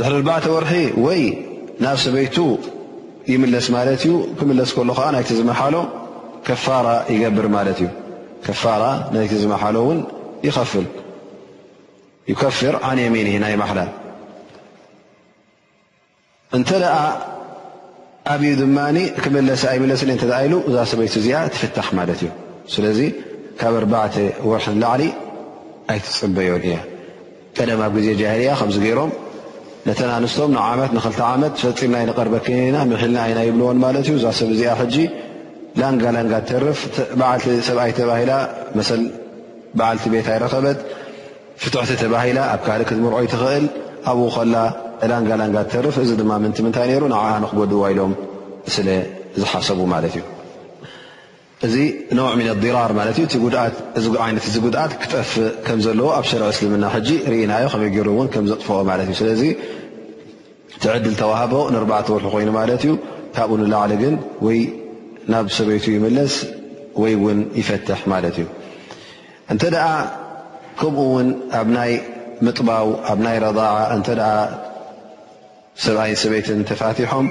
[0.08, 0.62] ر ل
[1.12, 1.16] ر
[1.86, 2.38] نف سيت
[3.34, 5.76] ይለስ ማለት እዩ ክምለስ ከሎ ከዓ ናይቲ ዝመሓሎ
[6.48, 7.88] ከፋራ ይገብር ማለት እዩ
[8.46, 8.84] ከፋራ
[9.14, 10.00] ናይቲ ዝመሓሎ እውን
[10.48, 10.86] ይኸፍል
[12.32, 13.90] ይከፍር ን የሚን ናይ ማሓላል
[16.58, 16.96] እንተ ደኣ
[18.34, 20.10] ኣብዩ ድማኒ ክምለሰ ኣይምለስ እ
[20.46, 22.30] ኢሉ እዛ ሰበይቲ እዚኣ ትፍታሕ ማለት እዩ
[22.74, 23.00] ስለዚ
[23.60, 24.16] ካብ ኣርባዕተ
[24.50, 25.02] ወርሒን ላዕሊ
[25.94, 26.78] ኣይትፅበዮን እያ
[27.58, 29.12] ቀደም ኣብ ግዜ ጃሃልያ ከምዚ ገይሮም
[29.88, 34.72] ነተን ኣንስቶም ንዓመት ንክልተ ዓመት ፈፂልና ይንቐርበክና ምሕልና ና ይብልዎን ማለት እዩ እዛ ሰብ እዚኣ
[34.80, 34.96] ሕጂ
[35.80, 36.80] ላንጋላንጋ ተርፍ
[37.20, 38.32] በዓልቲ ሰብኣይ ተባሂላ
[38.80, 39.02] መሰል
[39.80, 40.80] በዓልቲ ቤታ ይረኸበት
[41.64, 43.66] ፍትሕቲ ተባሂላ ኣብ ካልእ ክትምርዖ ይትኽእል
[44.12, 44.56] ኣብኡ ኮላ
[45.08, 48.14] እላንጋላንጋ ተርፍ እዚ ድማ ምን ምንታይ ነይሩ ንዓ ንክጎድዋ ኢሎም
[48.78, 48.88] ስለ
[49.44, 50.24] ዝሓሰቡ ማለት እዩ
[51.66, 51.76] እዚ
[52.18, 53.28] ነውዕ ምና ኣድራር ማለት እዩ
[54.32, 55.30] ይነት እዚ ጉድኣት ክጠፍ
[55.68, 59.42] ከም ዘለዎ ኣብ ሸርዕ እስልምና ሕጂ ርእናዮ ከመይ ገሩ እውን ከም ዘጥፍኦ ማለት እዩ ስለዚ
[60.84, 62.94] ትዕድል ተዋህቦ ንርባእተ ወርሑ ኮይኑ ማለት እዩ
[63.38, 64.16] ካብኡ ንላዕሊ ግን
[65.34, 66.34] ናብ ሰበይቱ ይመለስ
[67.04, 68.48] ወይ ውን ይፈትሕ ማለት እዩ
[69.54, 69.88] እንተ ደኣ
[70.80, 71.28] ከምኡ ውን
[71.62, 71.92] ኣብ ናይ
[72.46, 74.08] ምጥባው ኣብ ናይ ረضع እንተ
[75.86, 77.28] ሰብኣይን ሰበይትን ተፋትሖም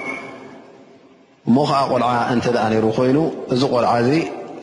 [1.53, 3.19] ሞ ከዓ ቆልዓ እንተ ደኣ ነይሩ ኮይኑ
[3.55, 4.11] እዚ ቆልዓ እዚ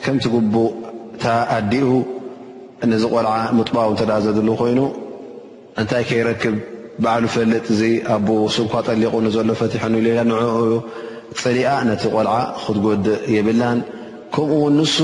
[0.04, 0.70] ከምትግቡእ
[1.16, 1.90] እታኣዲኡ
[2.92, 4.80] ነዚ ቆልዓ ሙጥባው እንተኣ ዘድሉ ኮይኑ
[5.80, 6.56] እንታይ ከይረክብ
[7.06, 7.82] በዕሉ ፈልጥ እዚ
[8.16, 10.42] ኣቦ ስኳ ጠሊቁ ንዘሎ ፈትሐኒ ሌላ ንኡ
[11.44, 13.80] ፅሊኣ ነቲ ቆልዓ ክትጎድእ የብናን
[14.34, 14.98] ከምኡውን ንሱ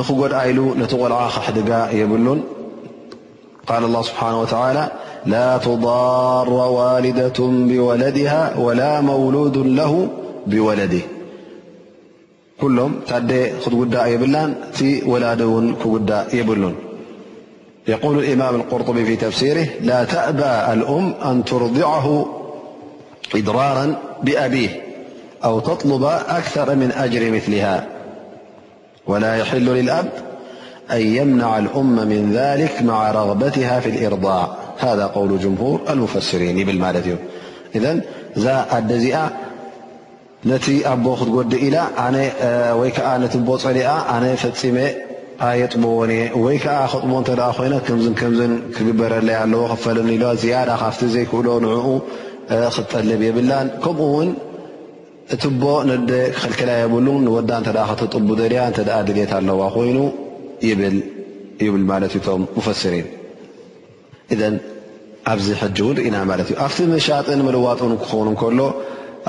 [0.00, 2.40] ንክጎድኣ ኢሉ ነቲ ቆልዓ ክሕድጋ የብሉን
[3.68, 4.76] ቃል ላه ስብሓን ወተላ
[5.26, 10.08] لا تضار والدة بولدها ولا مولود له
[10.46, 11.00] بولده
[12.60, 13.12] كلهم ت
[13.92, 14.54] خاء يبل
[15.06, 16.74] ولانا يبلن
[17.88, 22.26] يقول الإمام القرطبي في تفسيره لا تأبى الأم أن ترضعه
[23.34, 24.68] إدرارا بأبيه
[25.44, 27.86] أو تطلب أكثر من أجر مثلها
[29.06, 30.12] ولا يحل للأب
[30.92, 37.04] أن يمنع الأم من ذلك مع رغبتها في الإرضاع ሃ ቆውሉ ጅምሁር ኣሙፈሲሪን ይብል ማለት
[37.08, 37.14] እዩ
[37.78, 37.98] እዘን
[38.38, 39.18] እዛ ኣደ እዚኣ
[40.50, 41.76] ነቲ ኣቦ ክትጎዲ ኢላ
[42.80, 44.78] ወይ ከዓ ነቲ ቦ ፀሊኣ ኣነ ፈፂመ
[45.46, 51.86] ኣየጥበዎንእየ ወይ ከዓ ከጥቦ እተ ኮይነ ከምከምዝን ክግበረለይ ኣለዎ ክፈለኒ ኢዋ ዝያዳ ካብቲ ዘይክእሎ ንኡ
[52.74, 54.28] ክትጠልብ የብላን ከምኡውን
[55.34, 59.98] እቲ ቦ ነደ ከልከላ የብሉ ንወዳ እ ክተጥቡ ደልያ እተ ድልት ኣለዋ ኮይኑ
[60.68, 60.94] ይል
[61.66, 63.06] ይብል ማለት እቶም ሙፈሲሪን
[64.32, 64.54] ኢዘን
[65.32, 68.60] ኣብዚ ሕጂ እውን ርኢና ማለት እዩ ኣብቲ መሻጥን መለዋጥን ክኸውን ከሎ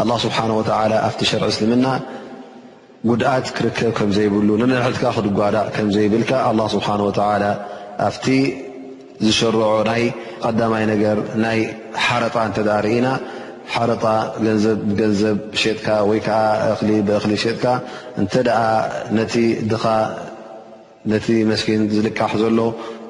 [0.02, 1.86] ኣላ ስብሓን ወተላ ኣብቲ ሸርዒ እስልምና
[3.10, 6.32] ጉድኣት ክርከብ ከም ዘይብሉ ንንርሕትካ ክድጓዳእ ከም ዘይብልካ
[6.76, 7.44] ስብሓ ወላ
[8.08, 8.26] ኣብቲ
[9.26, 10.04] ዝሸርዖ ናይ
[10.46, 11.60] ቀዳማይ ነገር ናይ
[12.06, 13.08] ሓረጣ እንተ ርኢና
[13.74, 14.04] ሓረጣ
[14.46, 16.40] ንገንዘብ ሸጥካ ወይከዓ
[16.74, 17.66] እሊ ብእኽሊ ሸጥካ
[18.22, 18.60] እንተ ደኣ
[19.18, 19.34] ነቲ
[19.72, 19.86] ድኻ
[21.12, 22.60] ነቲ መስኪን ዝልካሕ ዘሎ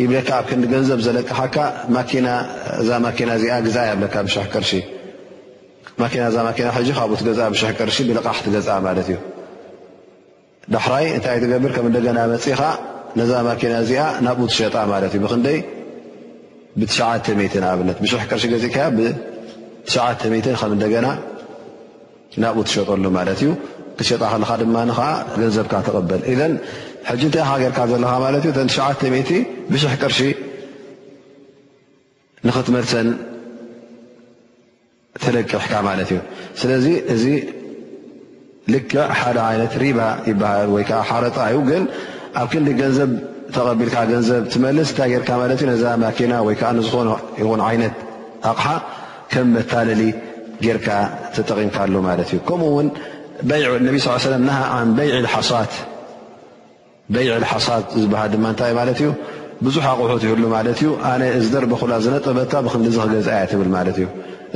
[0.00, 1.56] ይብለካ ኣብ ክንዲ ገንዘብ ዘለቅሓካ
[1.96, 2.28] ማኪና
[2.80, 4.70] እዛ ማኪና እዚኣ ግ ያብለካ ብሽሕ ቅርሺ
[6.00, 9.18] ማና እዛ ማኪና ሕጂ ካብኡ ትገ ብሽሕ ቅርሺ ብልቓሕ ትገ ማለት እዩ
[10.74, 12.60] ዳሕራይ እንታይ እ ትገብር ከም እንደገና መፅእኻ
[13.20, 15.58] ነዛ ማኪና እዚኣ ናኡ ትሸጣ ማለት እዩ ብክንደይ
[16.80, 17.50] ብሜ
[17.84, 19.12] ኣብት ብሽሕ ቅርሺ ገዚእ ከ ብ
[20.62, 21.06] ከም እንደገና
[22.44, 23.50] ናብ ትሸጠሉ ማለት እዩ
[23.98, 25.02] ክሸጣ ክልካ ድማ ዓ
[25.40, 26.20] ገንዘብካ ተቐበል
[27.08, 29.40] ሕጂ እንታይ ኢኻ ጌርካ ዘለካ ማለት እዩ 90
[29.72, 30.18] ብሽሕ ቅርሺ
[32.46, 33.08] ንኽትመርሰን
[35.24, 36.20] ተለቅሕካ ማለት እዩ
[36.60, 37.24] ስለዚ እዚ
[38.72, 41.84] ልክ ሓደ ይነት ሪባ ይበሃል ወይከዓ ሓረጣ እዩ ግን
[42.40, 43.10] ኣብ ክንዲ ገንዘብ
[43.54, 46.96] ተቐቢልካ ገንዘብ ትመልስ እታይ ጌር ማለት እዩ ነዛ ማኪና ወይከዓ ንዝኾ
[47.40, 47.96] ይኹን ዓይነት
[48.50, 48.66] ኣቕሓ
[49.32, 50.02] ከም መታለሊ
[50.66, 50.88] ጌርካ
[51.36, 52.88] ተጠቒምካሉ ማለት እዩ ከምኡውን
[53.88, 55.74] ነቢ ሳ ለም ሃኣን በይዒ ሓስት
[57.14, 59.08] በይዕል ሓሳት ዝበሃል ድማ ንታይ ማለት እዩ
[59.66, 64.06] ብዙሕ ኣቑሑት ይህሉ ማለት ዩ ኣነ ዝደርበኩላ ዝነጠበታ ብክንዲ ክገእያ ትብል ማለት እዩ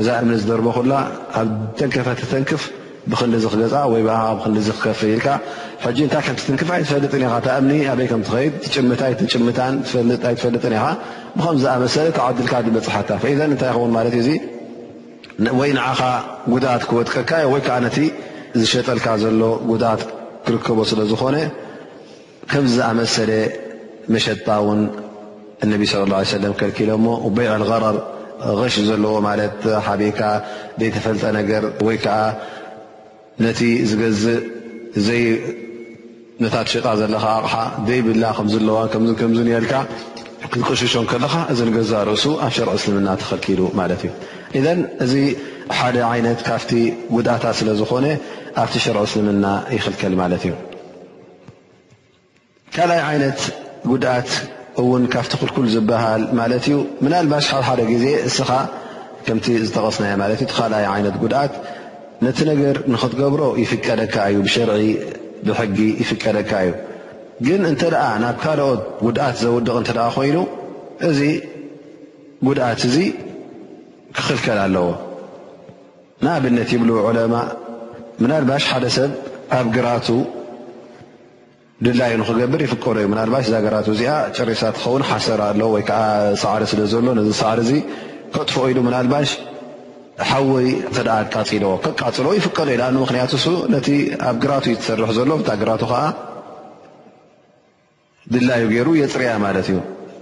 [0.01, 0.93] እዛ እምኒ ዝደርበኩላ
[1.41, 2.63] ኣብ ተንከፈ ተንክፍ
[3.11, 4.03] ብክንዲ ክገ ወይ
[4.39, 5.27] ብክንዲክከፈይልካ
[5.97, 7.29] ጂ ንታይ ከምትንክፍ ኣይትፈልጥን ኢ
[7.61, 10.87] እምኒ ኣበይ ከምትኸድ ም ኣይትፈልጥን ኢኻ
[11.37, 14.39] ብከምዝኣመሰለ ካዓድልካ ዝበፅሓታ ፈ እንታይ ይኸውን ማለት እዩእ
[15.61, 16.01] ወይ ንዓኻ
[16.53, 17.97] ጉኣት ክወጥቀልካዮ ወይ ከዓነቲ
[18.61, 19.41] ዝሸጠልካ ዘሎ
[19.71, 20.03] ጉኣት
[20.47, 21.37] ክርከቦ ስለዝኾነ
[22.51, 23.33] ከምዝ ኣመሰለ
[24.15, 24.81] መሸጣ ውን
[25.65, 27.97] እነቢ صለ ه ለም ከልኪሎ ሞ በይዕ غረብ
[28.61, 29.57] غሽ ዘለዎ ማለት
[29.87, 30.21] ሓበካ
[30.81, 32.19] ዘይተፈልጠ ነገር ወይከዓ
[33.45, 34.39] ነቲ ዝገዝእ
[35.07, 35.23] ዘይ
[36.45, 37.55] ነታት ሸጣ ዘለካ ኣቕሓ
[37.89, 38.79] ዘይብላ ከምዝለዋ
[39.33, 39.73] ምዝኒየልካ
[40.53, 44.13] ክቅሽሾም ከለካ እዚ ንገዛ ርእሱ ኣብ ሸርዕ እስልምና ተኸልኪሉ ማለት እዩ
[44.61, 44.69] እዘ
[45.05, 45.15] እዚ
[45.79, 46.71] ሓደ ዓይነት ካብቲ
[47.17, 48.07] ጉድእታ ስለ ዝኾነ
[48.65, 49.45] ኣብቲ ሸርዕ እስልምና
[49.77, 50.55] ይክልከል ማለት እዩ
[52.77, 53.39] ካልኣይ ዓይነት
[53.91, 54.31] ጉድኣት
[54.81, 58.51] እውን ካብቲ ኩልኩል ዝበሃል ማለት እዩ ምናልባሽ ካብ ሓደ ግዜ እስኻ
[59.27, 61.55] ከምቲ ዝተቐስናዮ ማለት እዩ ካልኣይ ዓይነት ጉድኣት
[62.27, 64.83] ነቲ ነገር ንክትገብሮ ይፍቀደካ እዩ ብሸርዒ
[65.47, 66.73] ብሕጊ ይፍቀደካ እዩ
[67.47, 70.37] ግን እንተ ደኣ ናብ ካልኦት ጉድኣት ዘውድቕ እንተ ኮይኑ
[71.11, 71.21] እዚ
[72.47, 72.97] ጉድኣት እዚ
[74.17, 74.87] ክኽልከል ኣለዎ
[76.25, 77.35] ንኣብነት ይብሉ ዕለማ
[78.23, 79.11] ምናልባሽ ሓደ ሰብ
[79.59, 80.07] ኣብ ግራቱ
[81.85, 85.99] ድላዩ ንክገብር ይፍቀዶ እዩ ናልባሽ እዛገራት እዚኣ ጨሪሳት ክኸውን ሓሰር ኣለ ወይከዓ
[86.43, 87.73] ሰዕሪ ስለ ዘሎ ነዚ ሰዕሪ እዚ
[88.35, 89.31] ከጥፎኦ ኢሉ ምናልባሽ
[90.29, 93.89] ሓዊ ተ ቃፂሎ ከቃፅሎ ይፍቀዶ ኢና ምክንያቱ ሱ ነቲ
[94.29, 96.01] ኣብ ግራቱ እይትሰርሕ ዘሎ ብታ ግራቱ ከዓ
[98.35, 99.79] ድላዩ ገይሩ የፅርያ ማለት እዩ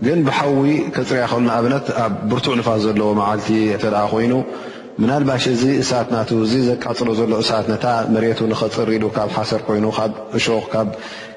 [0.07, 3.49] ግን ብሓዊ ከፅርያ ከሉና ኣብነት ኣብ ብርቱእ ንፋስ ዘለዎ መዓልቲ
[3.85, 4.33] ተኣ ኮይኑ
[5.03, 10.13] ምናልባሽ እዚ እሳት ና እዚ ዘቃፅሎ ዘሎ እሳት ነታ መሬቱ ንኸፅርሉ ካብ ሓሰር ኮይኑ ካብ
[10.39, 10.75] እሾክካ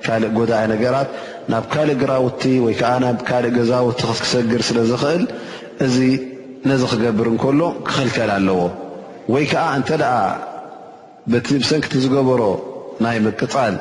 [0.06, 1.10] ካሊእ ጎዳእ ነገራት
[1.52, 5.24] ናብ ካልእ ግራውቲ ወይከዓ ናብ ካልእ ገዛውቲ ክክሰግር ስለዝኽእል
[5.86, 5.98] እዚ
[6.70, 8.60] ነዚ ክገብር እንከሎ ክኽልከል ኣለዎ
[9.34, 10.18] ወይ ከዓ እንተ ደኣ
[11.46, 12.42] ቲ ብሰንኪቲ ዝገበሮ
[13.06, 13.76] ናይ ምቅፃል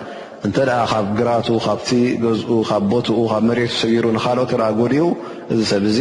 [0.47, 1.91] እንተኣ ካብ ግራቱ ካብቲ
[2.25, 5.05] ገዝኡ ካብ ቦትኡ ካብ መሬቱ ሰጊሩ ንካልኦ ተ ጎዲኡ
[5.53, 5.99] እዚ ሰብ እዚ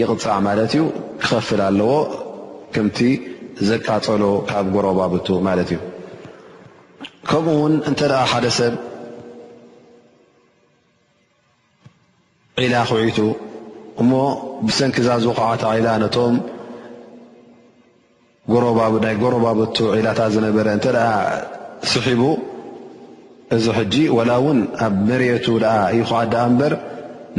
[0.00, 0.82] ይቕፃዕ ማለት እዩ
[1.22, 1.92] ክኸፍል ኣለዎ
[2.74, 2.98] ከምቲ
[3.68, 5.78] ዘቃፀሎ ካብ ጎረባብቱ ማለት እዩ
[7.30, 8.00] ከምኡውን እንተ
[8.32, 8.74] ሓደ ሰብ
[12.64, 13.18] ዒላ ክውዒቱ
[14.02, 14.12] እሞ
[14.66, 16.34] ብሰንኪ ዛ ዝኩዓታ ዒላ ነቶም
[19.04, 21.06] ናይ ጎረባበቱ ዒላታ ዝነበረ እንተ ኣ
[21.92, 22.22] ስሒቡ
[23.56, 26.72] እዚ ሕጂ ወላ እውን ኣብ መሬቱ ኣ ይ ኩዓ ዳ እምበር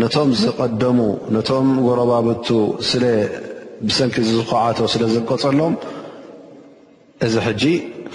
[0.01, 0.99] ነቶም ዝቐደሙ
[1.35, 2.11] ነቶም ጎረባ
[3.87, 5.73] ብሰንኪ ዝካዓቶ ስለ ዘቀፀሎም
[7.25, 7.63] እዚ ሕጂ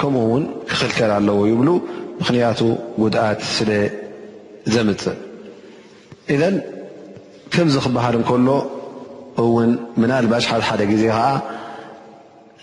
[0.01, 1.69] ከምኡ እውን ክኽልከል ኣለዎ ይብሉ
[2.19, 2.61] ምኽንያቱ
[3.03, 3.71] ጉድኣት ስለ
[4.75, 5.19] ዘምፅእ
[7.57, 8.49] ከምዚ ክበሃል እንከሎ
[9.42, 11.23] እውን ምን ኣልባሽ ሓሓደ ጊዜ ከዓ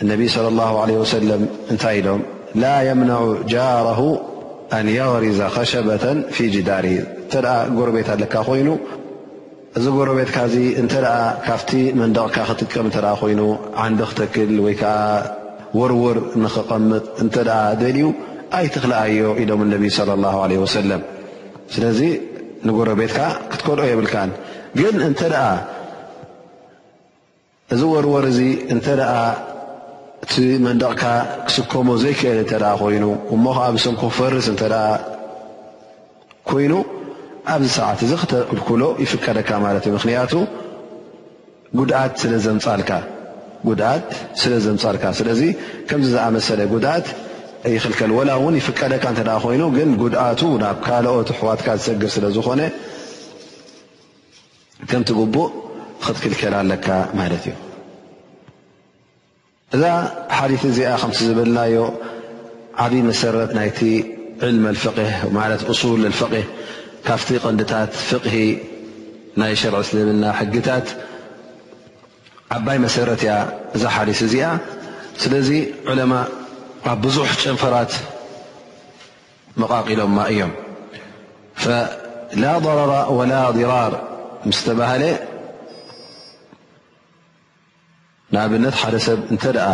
[0.04, 1.42] እነቢ ص ላه ለ ወሰለም
[1.74, 2.22] እንታይ ኢዶም
[2.62, 4.00] ላ የምነዑ ጃረሁ
[4.78, 8.70] ኣን የغሪዘ ኸሸበተ ፊ ጅዳር እንተ ኣ ጎረ ቤት ኣለካ ኾይኑ
[9.78, 13.42] እዚ ጐረቤትካ ዚ እንተ ኣ ካብቲ መንደቕካ ክጥቀም እንተኣ ኮይኑ
[13.84, 14.98] ዓንዲ ክተክል ወይ ከዓ
[15.82, 17.50] ወርወር ንኽቐምጥ እንተኣ
[17.84, 18.06] ደልዩ
[18.60, 21.02] ኣይትክልኣዮ ኢሎም እነቢ ص ላه ለه ወሰለም
[21.76, 22.00] ስለዚ
[22.68, 23.20] ንጎረ ቤትካ
[23.52, 24.30] ክትከልኦ የብልካን
[24.80, 25.46] ግን እንተ ደኣ
[27.74, 28.40] እዚ ወርወር እዚ
[28.74, 29.14] እንተደኣ
[30.26, 30.36] እቲ
[30.68, 31.04] መንደቕካ
[31.48, 33.06] ክስከሞ ዘይክእል እንተ ኮይኑ
[33.36, 34.88] እሞከዓ ብሰንኩ ክፈርስ እንተደኣ
[36.50, 36.74] ኮይኑ
[37.54, 40.34] ኣብዚ ሰባዓት እዚ ክተክልኩሎ ይፍቀደካ ማለት እዩ ምክንያቱ
[41.80, 42.12] ጉድኣት
[44.42, 45.42] ስለ ዘምፃልካ ስለዚ
[45.90, 47.08] ከምዚ ዝኣመሰለ ጉድኣት
[47.76, 52.62] ይኽልከል ወላ እውን ይፍቀደካ እተ ኮይኑ ግን ጉድኣቱ ናብ ካልኦት ኣሕዋትካ ዝሰግር ስለዝኾነ
[54.90, 55.50] ከምቲ قቡእ
[56.04, 56.88] ክትክልከል ለካ
[57.20, 57.54] ማለት እዩ
[59.76, 59.84] እዛ
[60.38, 61.76] ሓث እዚ ከ ዝብልናዮ
[62.84, 63.36] ዓብይ መሰረ
[63.68, 63.80] ይቲ
[64.48, 64.66] ዕልم
[65.72, 66.22] أصل ف
[67.08, 68.26] ካብቲ ቐንዲታት ፍق
[69.40, 70.86] ናይ ሸርع ስልብና ሕግታት
[72.56, 73.34] ዓባይ መሰረት እያ
[73.76, 74.36] እዛ ሓዲث እዚ
[75.24, 75.50] ስለዚ
[75.90, 76.14] ዑለم
[76.84, 77.92] ብ ብዙح ጨንፈራት
[79.62, 80.00] መቓقሎ
[80.34, 80.52] እዮም
[82.66, 83.20] ضረ و
[83.60, 83.94] ضራر
[84.50, 85.04] ምስ ተባሃለ
[88.34, 89.68] ንኣብነት ሓደ ሰብ እንተ ደኣ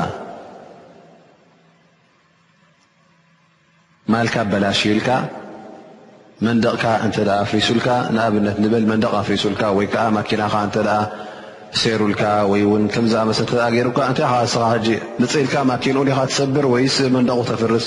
[4.13, 5.09] ማልካ በላሽኢልካ
[6.45, 7.17] መንደቕካ እንተ
[7.49, 11.01] ፍሪሱልካ ንኣብነት ንበል መንደቕ ፍሪሱልካ ወይ ከዓ ማኪናኻ እንተ ኣ
[11.81, 14.87] ሰሩልካ ወይ እውን ከምዝኣመሰል ገይሩካ እንታይ ከዓ ስኻ ሕጂ
[15.21, 17.85] ንፅኢልካ ማኪኑኡኻ ትሰብር ወይስብ መንደቑ ተፍርስ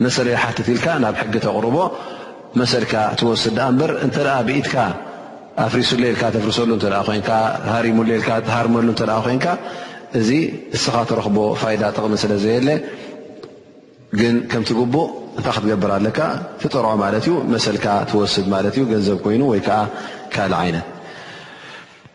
[0.04, 1.76] መሰለ ሓትት ኢልካ ናብ ሕጊ ተቕርቦ
[2.60, 4.74] መሰልካ ትወስድ ኣ እበር እንተኣ ብኢትካ
[5.64, 7.30] ኣፍሪሱሌልካ ተፍርሰሉ እተኣ ኮይንካ
[7.74, 9.46] ሃርሙሌልካ ተሃርመሉ እተ ኮይንካ
[10.18, 10.30] እዚ
[10.76, 12.68] እስኻ ትረኽቦ ፋይዳ ጥቕሚ ስለ ዘየለ
[14.20, 16.20] ግን ከምትግቡእ እንታይ ክትገብር ኣለካ
[16.60, 19.78] ትጠርዖ ማለት ዩ መሰልካ ትወስድ ማለት እዩ ገንዘብ ኮይኑ ወይ ከዓ
[20.34, 20.86] ካል ዓይነት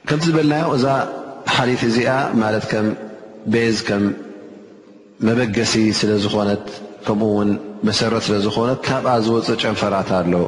[0.09, 0.85] ከምቲ ዝበልናዮ እዛ
[1.55, 2.09] ሓሊት እዚኣ
[2.43, 2.87] ማለት ከም
[3.55, 4.03] ቤዝ ከም
[5.27, 6.63] መበገሲ ስለ ዝኾነት
[7.05, 7.51] ከምኡ ውን
[7.87, 10.43] መሰረት ስለ ዝኾነ ካብኣ ዝወፅእ ጨንፈራት ኣለው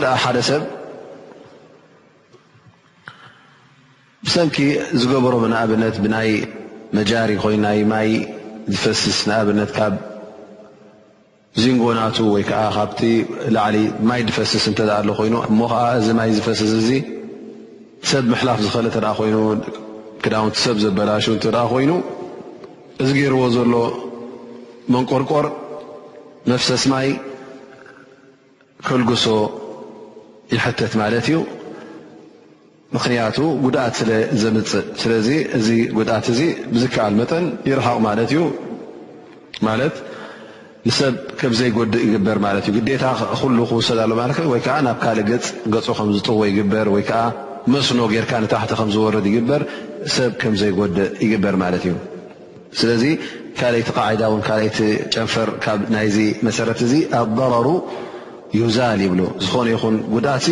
[0.64, 0.66] ብ
[4.26, 4.56] ብሰንኪ
[5.00, 6.30] ዝገበሮ ንኣብነት ብናይ
[6.96, 8.08] መጃሪ ኮይኑ ናይ ማይ
[8.72, 9.94] ዝፈስስ ንኣብነት ካብ
[11.62, 13.00] ዚንጎናቱ ወይ ከዓ ካብቲ
[13.54, 13.76] ላዕሊ
[14.08, 16.88] ማይ ድፈስስ እንተኣ ሎ ኮይኑ እሞ ከዓ እዚ ማይ ዝፈስስ እዙ
[18.12, 19.36] ሰብ ምሕላፍ ዝኽእሊ ተኣ ኮይኑ
[20.24, 21.92] ክዳውንቲ ሰብ ዘበላሹ እንተኣ ኮይኑ
[23.04, 23.72] እዚ ገይርዎ ዘሎ
[24.94, 25.46] መንቆርቆር
[26.52, 27.08] መፍሰስ ማይ
[28.88, 29.24] ክልግሶ
[30.54, 31.36] ይሕተት ማለት እዩ
[32.96, 34.10] ምክንያቱ ጉድኣት ስለ
[34.42, 36.40] ዘምፅእ ስለዚ እዚ ጉድት እዚ
[36.74, 38.42] ብዝከኣል መጠን ይርሓቕ ማለት እዩ
[39.68, 39.96] ማለት
[40.88, 43.04] ንሰብ ከምዘይጎዲእ ይግበር ማት እ ግታ
[43.40, 44.12] ኩሉ ክውሰድ ኣሎ
[44.46, 45.34] ለወይከዓ ናብ ካልእ ገ
[45.98, 47.22] ከዝጥዎ ይግበር ወይከዓ
[47.72, 49.62] መስኖ ጌርካ ታሕቲ ከዝወርድ ይግበር
[50.16, 50.72] ሰብ ከዘእ
[51.24, 51.94] ይግበር ማለት እዩ
[52.80, 53.04] ስለዚ
[53.58, 54.78] ካልእቲ ቃዒዳ ን ካቲ
[55.12, 57.68] ጨንፈር ካ ናይዚ መሰረት እዚ ኣብ ضረሩ
[58.58, 60.44] ይውዛል ይብሉ ዝኾነ ይኹን ጉድት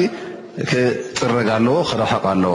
[0.71, 2.55] ክፅግ ኣለዎ ክረሓቕ ኣለዎ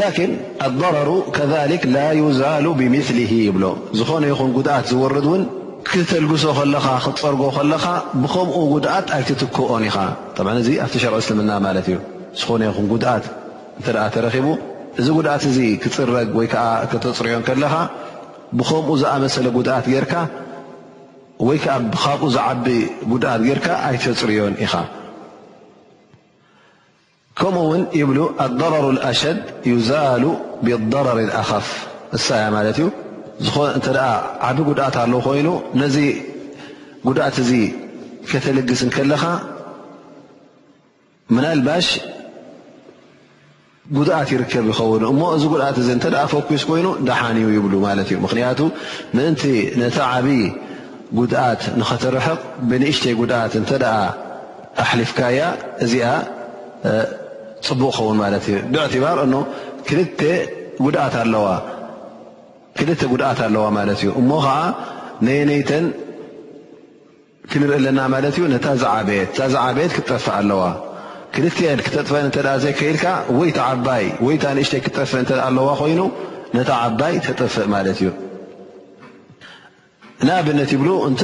[0.00, 0.30] ላን
[0.66, 1.46] ኣضረሩ ከ
[1.94, 3.64] ላ ዩዛሉ ብምስሊ ይብሎ
[3.98, 5.42] ዝኾነ ይኹን ጉድኣት ዝውርድ ውን
[5.88, 7.84] ክተልግሶ ከለኻ ክፀርጎ ከለኻ
[8.22, 9.96] ብከምኡ ጉድኣት ኣይትትከኦን ኢኻ
[10.62, 11.98] እዚ ኣብቲ ሸርዕ እስልምና ማለት እዩ
[12.40, 13.24] ዝኾነ ይኹን ጉድኣት
[13.80, 14.46] እተ ተረኺቡ
[15.00, 17.74] እዚ ጉድኣት እዚ ክፅረግ ወይከዓ ክተፅርዮን ከለኻ
[18.60, 19.70] ብከምኡ ዝኣመሰለ ጉት
[20.06, 20.14] ርካ
[21.48, 21.64] ወይዓ
[22.04, 22.66] ካብኡ ዝዓቢ
[23.10, 24.72] ጉድት ገርካ ኣይተፅርዮን ኢኻ
[27.40, 28.10] ከምኡ ውን ይብ
[28.44, 29.38] الضረር الኣሸድ
[29.72, 30.24] ዩዛሉ
[30.66, 31.66] ብضረር ኣኻፍ
[32.16, 32.86] እሳያ ማለት እዩ
[34.48, 35.48] ዓብ ጉድኣት ኣለ ኮይኑ
[35.80, 35.96] ነዚ
[37.08, 37.52] ጉድኣት እዚ
[38.30, 39.22] ከተልግስ ከለኻ
[41.36, 41.86] ና ባሽ
[43.98, 48.60] ጉድኣት ይርከብ ይኸውኑ እሞ እዚ ጉድት እተ ፈኩስ ኮይኑ ዳሓንዩ ይብ እ ምክንያቱ
[49.18, 49.32] ምን
[49.82, 50.26] ነቲ ዓብ
[51.20, 53.72] ጉድኣት ንኸትርሕቕ ብንእሽተይ ጉድት እተ
[54.88, 55.38] ኣሊፍካያ
[55.86, 55.94] እዚ
[57.68, 58.38] ፅቡቅ ኸውን ማ እ
[58.94, 59.34] ብባር ል
[63.12, 64.54] ጉድኣት ኣለዋ ማ እ እሞ ከዓ
[65.26, 65.84] ነየነይተን
[67.50, 69.20] ክንርኢ ለና ማ ዩ ታ ዓ በየ
[69.96, 70.62] ክጠፍእ ኣለዋ
[71.86, 72.10] ክተጥፈ
[72.64, 73.04] ዘክልካ
[73.40, 73.50] ይ
[74.48, 76.00] ዓ ንእሽተ ክጠፍእ ኣዋ ኮይኑ
[76.68, 78.02] ታ ዓባይ ተጠፍእ ማ እዩ
[80.28, 81.22] ንኣብነት ይብሉ እተ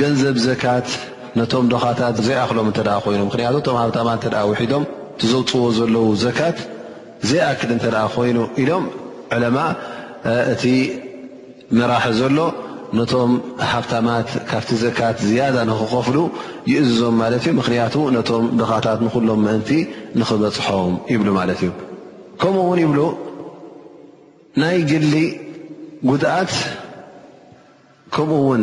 [0.00, 0.88] ገንዘብ ዘካት
[1.38, 2.68] ነቶም ዶኻታት ዘይኣክሎም
[3.16, 4.08] ይኑክቱ ተማሃርተማ
[5.30, 6.58] ዘውፅዎ ዘለው ዘካት
[7.28, 7.84] ዘይኣክል እንተ
[8.14, 8.84] ኮይኑ ኢሎም
[9.34, 9.56] ዕለማ
[10.52, 10.64] እቲ
[11.78, 12.38] መራሒ ዘሎ
[12.98, 13.30] ነቶም
[13.70, 16.16] ሓፍታማት ካብቲ ዘካት ዝያዳ ንክኸፍሉ
[16.72, 19.70] ይእዝዞም ማለት እዩ ምክንያቱ ነቶም ድኻታት ንኩሎም ምእንቲ
[20.20, 21.70] ንክበፅሖም ይብሉ ማለት እዩ
[22.42, 23.00] ከምኡውን ይብሉ
[24.62, 25.14] ናይ ግሊ
[26.10, 26.52] ጉድኣት
[28.16, 28.62] ከምኡ ውን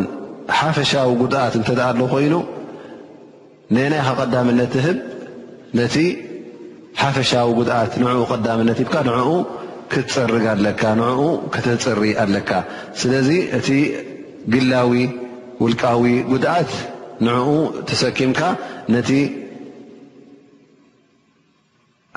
[0.60, 2.34] ሓፈሻዊ ጉድኣት እንተ ኣ ኣሎ ኮይኑ
[3.76, 4.98] ነ ናይ ካ ቀዳምነት እህብ
[5.80, 5.84] ነ
[7.00, 9.30] ሓፈሻዊ ጉድኣት ንኡ ቅዳምነት ብካ ንዕኡ
[9.92, 11.20] ክትፅርግ ኣለካ ንኡ
[11.54, 12.50] ክተፅሪ ኣለካ
[13.02, 13.68] ስለዚ እቲ
[14.54, 14.94] ግላዊ
[15.64, 16.72] ውልቃዊ ጉድኣት
[17.28, 17.50] ንዕኡ
[17.90, 18.40] ተሰኪምካ
[18.96, 19.10] ነቲ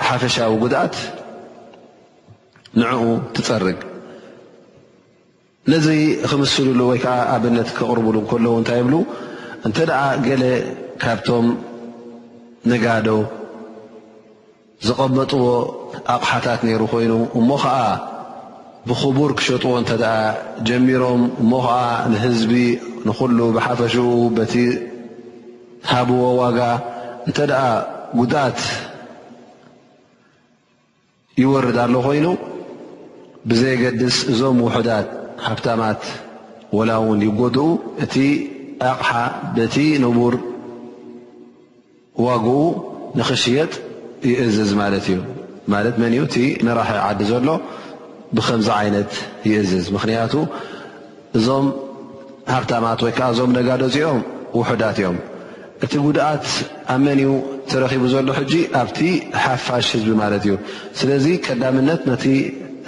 [0.08, 0.96] ሓፈሻዊ ጉድኣት
[2.82, 3.04] ንዕኡ
[3.36, 3.78] ትፀርግ
[5.72, 5.86] ነዚ
[6.30, 8.94] ክምስሉሉ ወይከዓ ኣብነት ክቕርብሉ ከለዉ እንታይ ይብሉ
[9.66, 10.44] እንተ ደኣ ገለ
[11.02, 11.46] ካብቶም
[12.70, 13.06] ነጋዶ
[14.86, 15.44] ዝቐበጥዎ
[16.14, 17.76] ኣቕሓታት ነይሩ ኮይኑ እሞ ከዓ
[18.88, 20.16] ብኽቡር ክሸጥዎ እንተ ደኣ
[20.68, 21.78] ጀሚሮም እሞ ከዓ
[22.12, 22.54] ንህዝቢ
[23.08, 24.08] ንኩሉ ብሓፈሽኡ
[24.38, 24.54] በቲ
[25.90, 26.58] ሃብዎ ዋጋ
[27.28, 27.62] እንተ ደኣ
[28.20, 28.58] ጉዳት
[31.42, 32.26] ይወርድ ኣሎ ኾይኑ
[33.50, 35.08] ብዘይገድስ እዞም ውሑዳት
[35.46, 36.02] ሃብታማት
[36.76, 37.66] ወላውን ይጎድኡ
[38.04, 38.14] እቲ
[38.90, 39.10] ኣቕሓ
[39.56, 40.34] በቲ ንቡር
[42.26, 42.50] ዋግኡ
[43.18, 43.72] ንኽሽየጥ
[44.30, 45.16] ይእዝዝ ማለት እዩ
[45.72, 46.34] ማለት መን እ እቲ
[46.66, 47.48] መራሒ ዓዲ ዘሎ
[48.36, 49.12] ብከምዚ ዓይነት
[49.50, 50.34] ይእዝዝ ምክንያቱ
[51.38, 51.66] እዞም
[52.54, 54.20] ሃብታማት ወይ ከዓ እዞም ነጋዶፅኦም
[54.58, 55.18] ውሑዳት እዮም
[55.84, 56.46] እቲ ጉድኣት
[56.92, 57.30] ኣብ መን እዩ
[57.70, 58.52] ተረኺቡ ዘሎ ሕጂ
[58.82, 58.98] ኣብቲ
[59.44, 60.54] ሓፋሽ ህዝቢ ማለት እዩ
[61.00, 62.24] ስለዚ ቀዳምነት ነቲ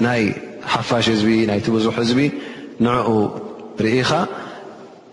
[0.07, 0.23] ናይ
[0.73, 2.21] ሓፋሽ ህዝቢ ናይቲ ብዙሕ ህዝቢ
[2.87, 3.09] ንዕኡ
[3.85, 4.11] ርኢኻ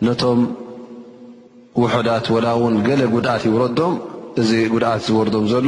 [0.07, 0.39] ነቶም
[1.81, 3.93] ውሑዳት ወላ እውን ገለ ጉድኣት ይውረዶም
[4.41, 5.67] እዚ ጉድኣት ዝወርዶም ዘሎ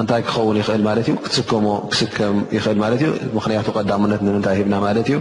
[0.00, 5.06] እንታይ ክኸውን ይኽእል ማለት እዩ ክትስከሞ ክስከም ይኽእል ማለት እ ምክንያቱ ቀዳምነት ንምንታይ ሂብና ማለት
[5.10, 5.16] እዩ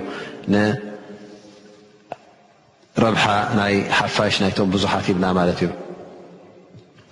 [0.53, 3.26] ንረብሓ
[3.59, 5.69] ናይ ሓፋሽ ናይቶም ብዙሓት ሂብና ማለት እዩ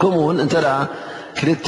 [0.04, 0.68] ከምኡውን እንተ ደ
[1.40, 1.68] ክልተ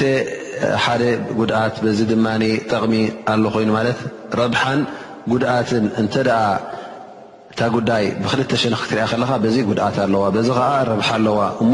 [0.86, 1.04] ሓደ
[1.40, 2.26] ጉድኣት በዚ ድማ
[2.72, 2.94] ጠቕሚ
[3.34, 4.00] ኣሎ ኮይኑ ማለት
[4.42, 4.82] ረብሓን
[5.34, 6.16] ጉድኣትን እንተ
[7.56, 11.74] እታ ጉዳይ ብክልተ ሽንክ ክትሪያ ከለካ በዚ ጉድኣት ኣለዋ ዚ ከዓ ረብሓ ኣለዋሞ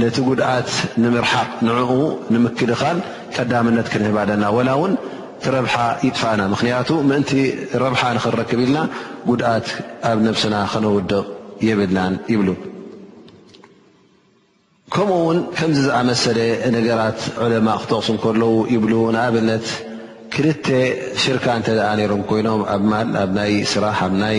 [0.00, 0.70] ነቲ ጉድኣት
[1.02, 1.90] ንምርሓቅ ንዕኡ
[2.32, 2.98] ንምክድኻን
[3.36, 4.92] ቀዳምነት ክንህባለና ወላ እውን
[5.54, 5.74] ረብሓ
[6.06, 7.32] ይጥፋእና ምክንያቱ ምእንቲ
[7.82, 8.78] ረብሓ ንክረክብ ኢልና
[9.28, 9.66] ጉድኣት
[10.10, 11.22] ኣብ ነብስና ክነውድቕ
[11.68, 12.48] የብልናን ይብሉ
[14.94, 16.38] ከምኡ ውን ከምዚ ዝኣመሰለ
[16.76, 19.66] ነገራት ዕለማ ክተቕሱ ን ከለዉ ይብሉ ንኣብነት
[20.34, 20.66] ክልተ
[21.24, 24.38] ሽርካ እንተደኣ ነይሮም ኮይኖም ኣማኣብ ናይ ስራሕ ኣብ ናይ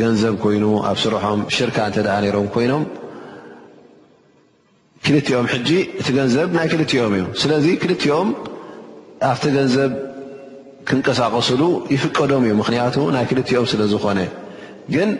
[0.00, 2.84] ገንዘብ ኮይኑ ኣብ ስርሖም ሽርካ እንተኣ ነይሮም ኮይኖም
[5.06, 8.28] ክልቲኦም ሕጂ እቲ ገንዘብ ናይ ክልቲኦም እዩ ስለዚ ክልቲኦም
[9.30, 9.92] ኣብቲ ገንዘብ
[10.88, 11.62] ክንቀሳቐስሉ
[11.94, 14.20] ይፍቀዶም እዩ ምኽንያቱ ናይ ክልቲኦም ስለ ዝኾነ
[14.94, 15.10] ግን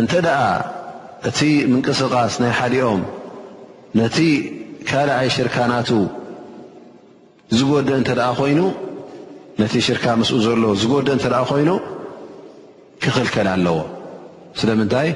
[0.00, 0.40] እንተ ደኣ
[1.28, 1.40] እቲ
[1.72, 3.02] ምንቅስቓስ ናይ ሓሊኦም
[4.00, 4.18] ነቲ
[4.88, 5.90] ካልኣይ ሽርካናቱ
[7.58, 8.60] ዝጎደ እንተ ደኣ ኮይኑ
[9.60, 11.70] ነቲ ሽርካ ምስኡ ዘሎ ዝጎደ እንተኣ ኮይኑ
[13.02, 13.76] ክኽልከል ኣለዎ
[14.60, 15.08] ስለምንታይ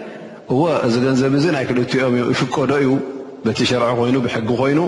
[0.59, 2.89] ዎ እዚ ገንዘብ እዚ ናይ ክልትኦም እ ይፍቀዶ እዩ
[3.45, 4.79] በቲ ሸርዐ ኮይኑ ብሕጊ ኮይኑ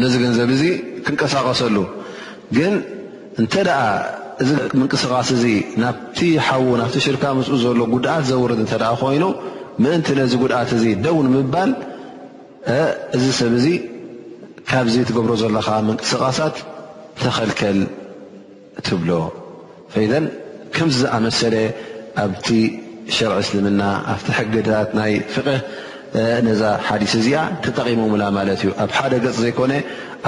[0.00, 0.62] ነዚ ገንዘብ እዚ
[1.04, 1.76] ክንቀሳቀሰሉ
[2.56, 2.74] ግን
[3.40, 3.80] እንተ ደኣ
[4.42, 5.44] እዚ ምንቅስቃስ እዚ
[5.82, 8.72] ናብቲ ሓዉ ናብቲ ሽርካ ምስኡ ዘሎ ጉድኣት ዘውርድ እተ
[9.02, 9.24] ኮይኑ
[9.84, 11.70] ምእንቲ ነዚ ጉድኣት እዚ ደው ንምባል
[13.16, 13.66] እዚ ሰብ እዚ
[14.70, 16.56] ካብዚ ትገብሮ ዘለካ ምንቅስቓሳት
[17.24, 17.78] ተኸልከል
[18.86, 19.10] ትብሎ
[19.92, 20.24] ፈይደን
[20.76, 21.54] ከምዝኣመሰለ
[22.22, 22.46] ኣብቲ
[23.16, 23.82] ሸር እስልምና
[24.12, 25.58] ኣብቲ ሕግታት ናይ ፍቅህ
[26.46, 29.72] ነዛ ሓዲስ እዚኣ ክጠቂሙምላ ማለት እዩ ኣብ ሓደ ገፅ ዘይኮነ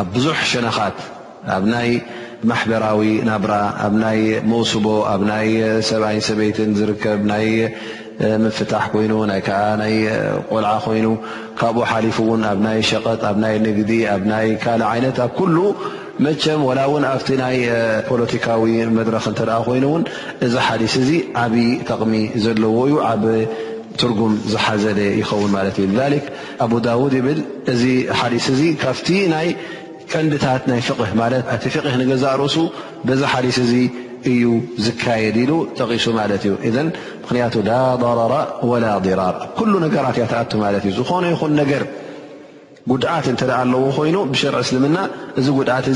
[0.00, 0.96] ኣብ ብዙሕ ሸነኻት
[1.56, 1.88] ኣብ ናይ
[2.50, 3.54] ማሕበራዊ ናብራ
[3.86, 4.18] ኣብ ናይ
[4.50, 5.48] መስቦ ኣብ ናይ
[5.90, 7.46] ሰብኣይን ሰበይትን ዝርከብ ናይ
[8.44, 9.94] ምፍታሕ ኮይኑ ናይ ከዓ ናይ
[10.50, 11.06] ቆልዓ ኮይኑ
[11.60, 15.18] ካብኡ ሓሊፉ እውን ኣብ ናይ ሸቐጥ ኣብ ናይ ንግዲ ኣብ ናይ ካልእ ዓይነት
[16.24, 16.30] መ
[16.76, 17.56] ላ እውን ኣብቲ ናይ
[18.06, 20.02] ፖለቲካዊ መድረክ እተ ኮይኑውን
[20.46, 21.10] እዚ ሓዲስ እዚ
[21.42, 22.12] ዓብዪ ጠቕሚ
[22.44, 23.22] ዘለዎ እዩ ዓብ
[24.02, 25.88] ትርጉም ዝሓዘለ ይኸውን ማለት እዩ
[26.64, 27.40] ኣብ ዳውድ ብል
[27.72, 27.82] እዚ
[28.20, 29.48] ሓዲስ ዚ ካብቲ ናይ
[30.12, 32.56] ቀንዲታት ናይ ፍህ ፍ ገዛ ርእሱ
[33.20, 33.74] ዛ ሓዲስ እዚ
[34.32, 34.44] እዩ
[34.86, 36.54] ዝካየድ ሉ ተቂሱ ማለት እዩ
[37.24, 37.72] ምክንያቱ ላ
[38.04, 38.32] ضረራ
[38.86, 39.36] ላ ራር
[39.72, 41.52] ሉ ነገራት እያ ተኣ ማለ እዩ ዝኾነ ይኹን
[42.90, 44.96] ጉድዓት እተ ኣለዎ ኮይኑ ብሸር እስልምና
[45.40, 45.86] እዚ ጉድት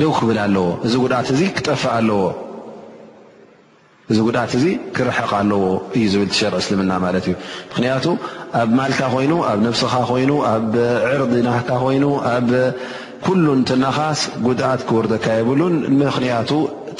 [0.00, 1.28] ደው ክብል ኣለዎ እዚ ጉድት
[1.58, 2.22] ክጠፍእ ለዎ
[4.96, 5.62] ክርቕ ኣለዎ
[6.00, 6.92] እዩ ብ ር ስልምና
[7.24, 7.34] ት እዩ
[7.70, 8.04] ምክንያቱ
[8.62, 10.68] ኣብ ማልካ ኮይኑ ኣብ ነስኻ ይ ኣብ
[11.14, 12.04] ዕርዲ ናካ ኮይኑ
[12.34, 12.50] ኣብ
[13.24, 13.32] ኩ
[13.70, 16.50] ትኻስ ጉድት ክወርካ የብሉን ምክያቱ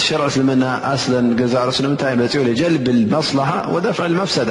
[0.07, 2.75] ሸር እስልምና ኣለ ገዛርሱ ምታይ ፅኡ ጀል
[3.17, 3.51] መስላሓ
[3.85, 4.51] ደፍ መፍሰዳ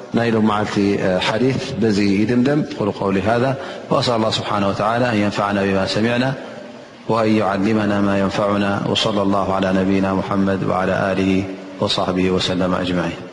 [0.13, 0.71] نيل معلت
[1.21, 3.55] حديث بزي يدمدم قول قول هذا
[3.89, 6.33] وأسأل الله سبحانه وتعالى أن ينفعنا بما سمعنا
[7.09, 11.43] وأن يعلمنا ما ينفعنا وصلى الله على نبينا محمد وعلى آله
[11.79, 13.30] وصحبه وسلم أجمعين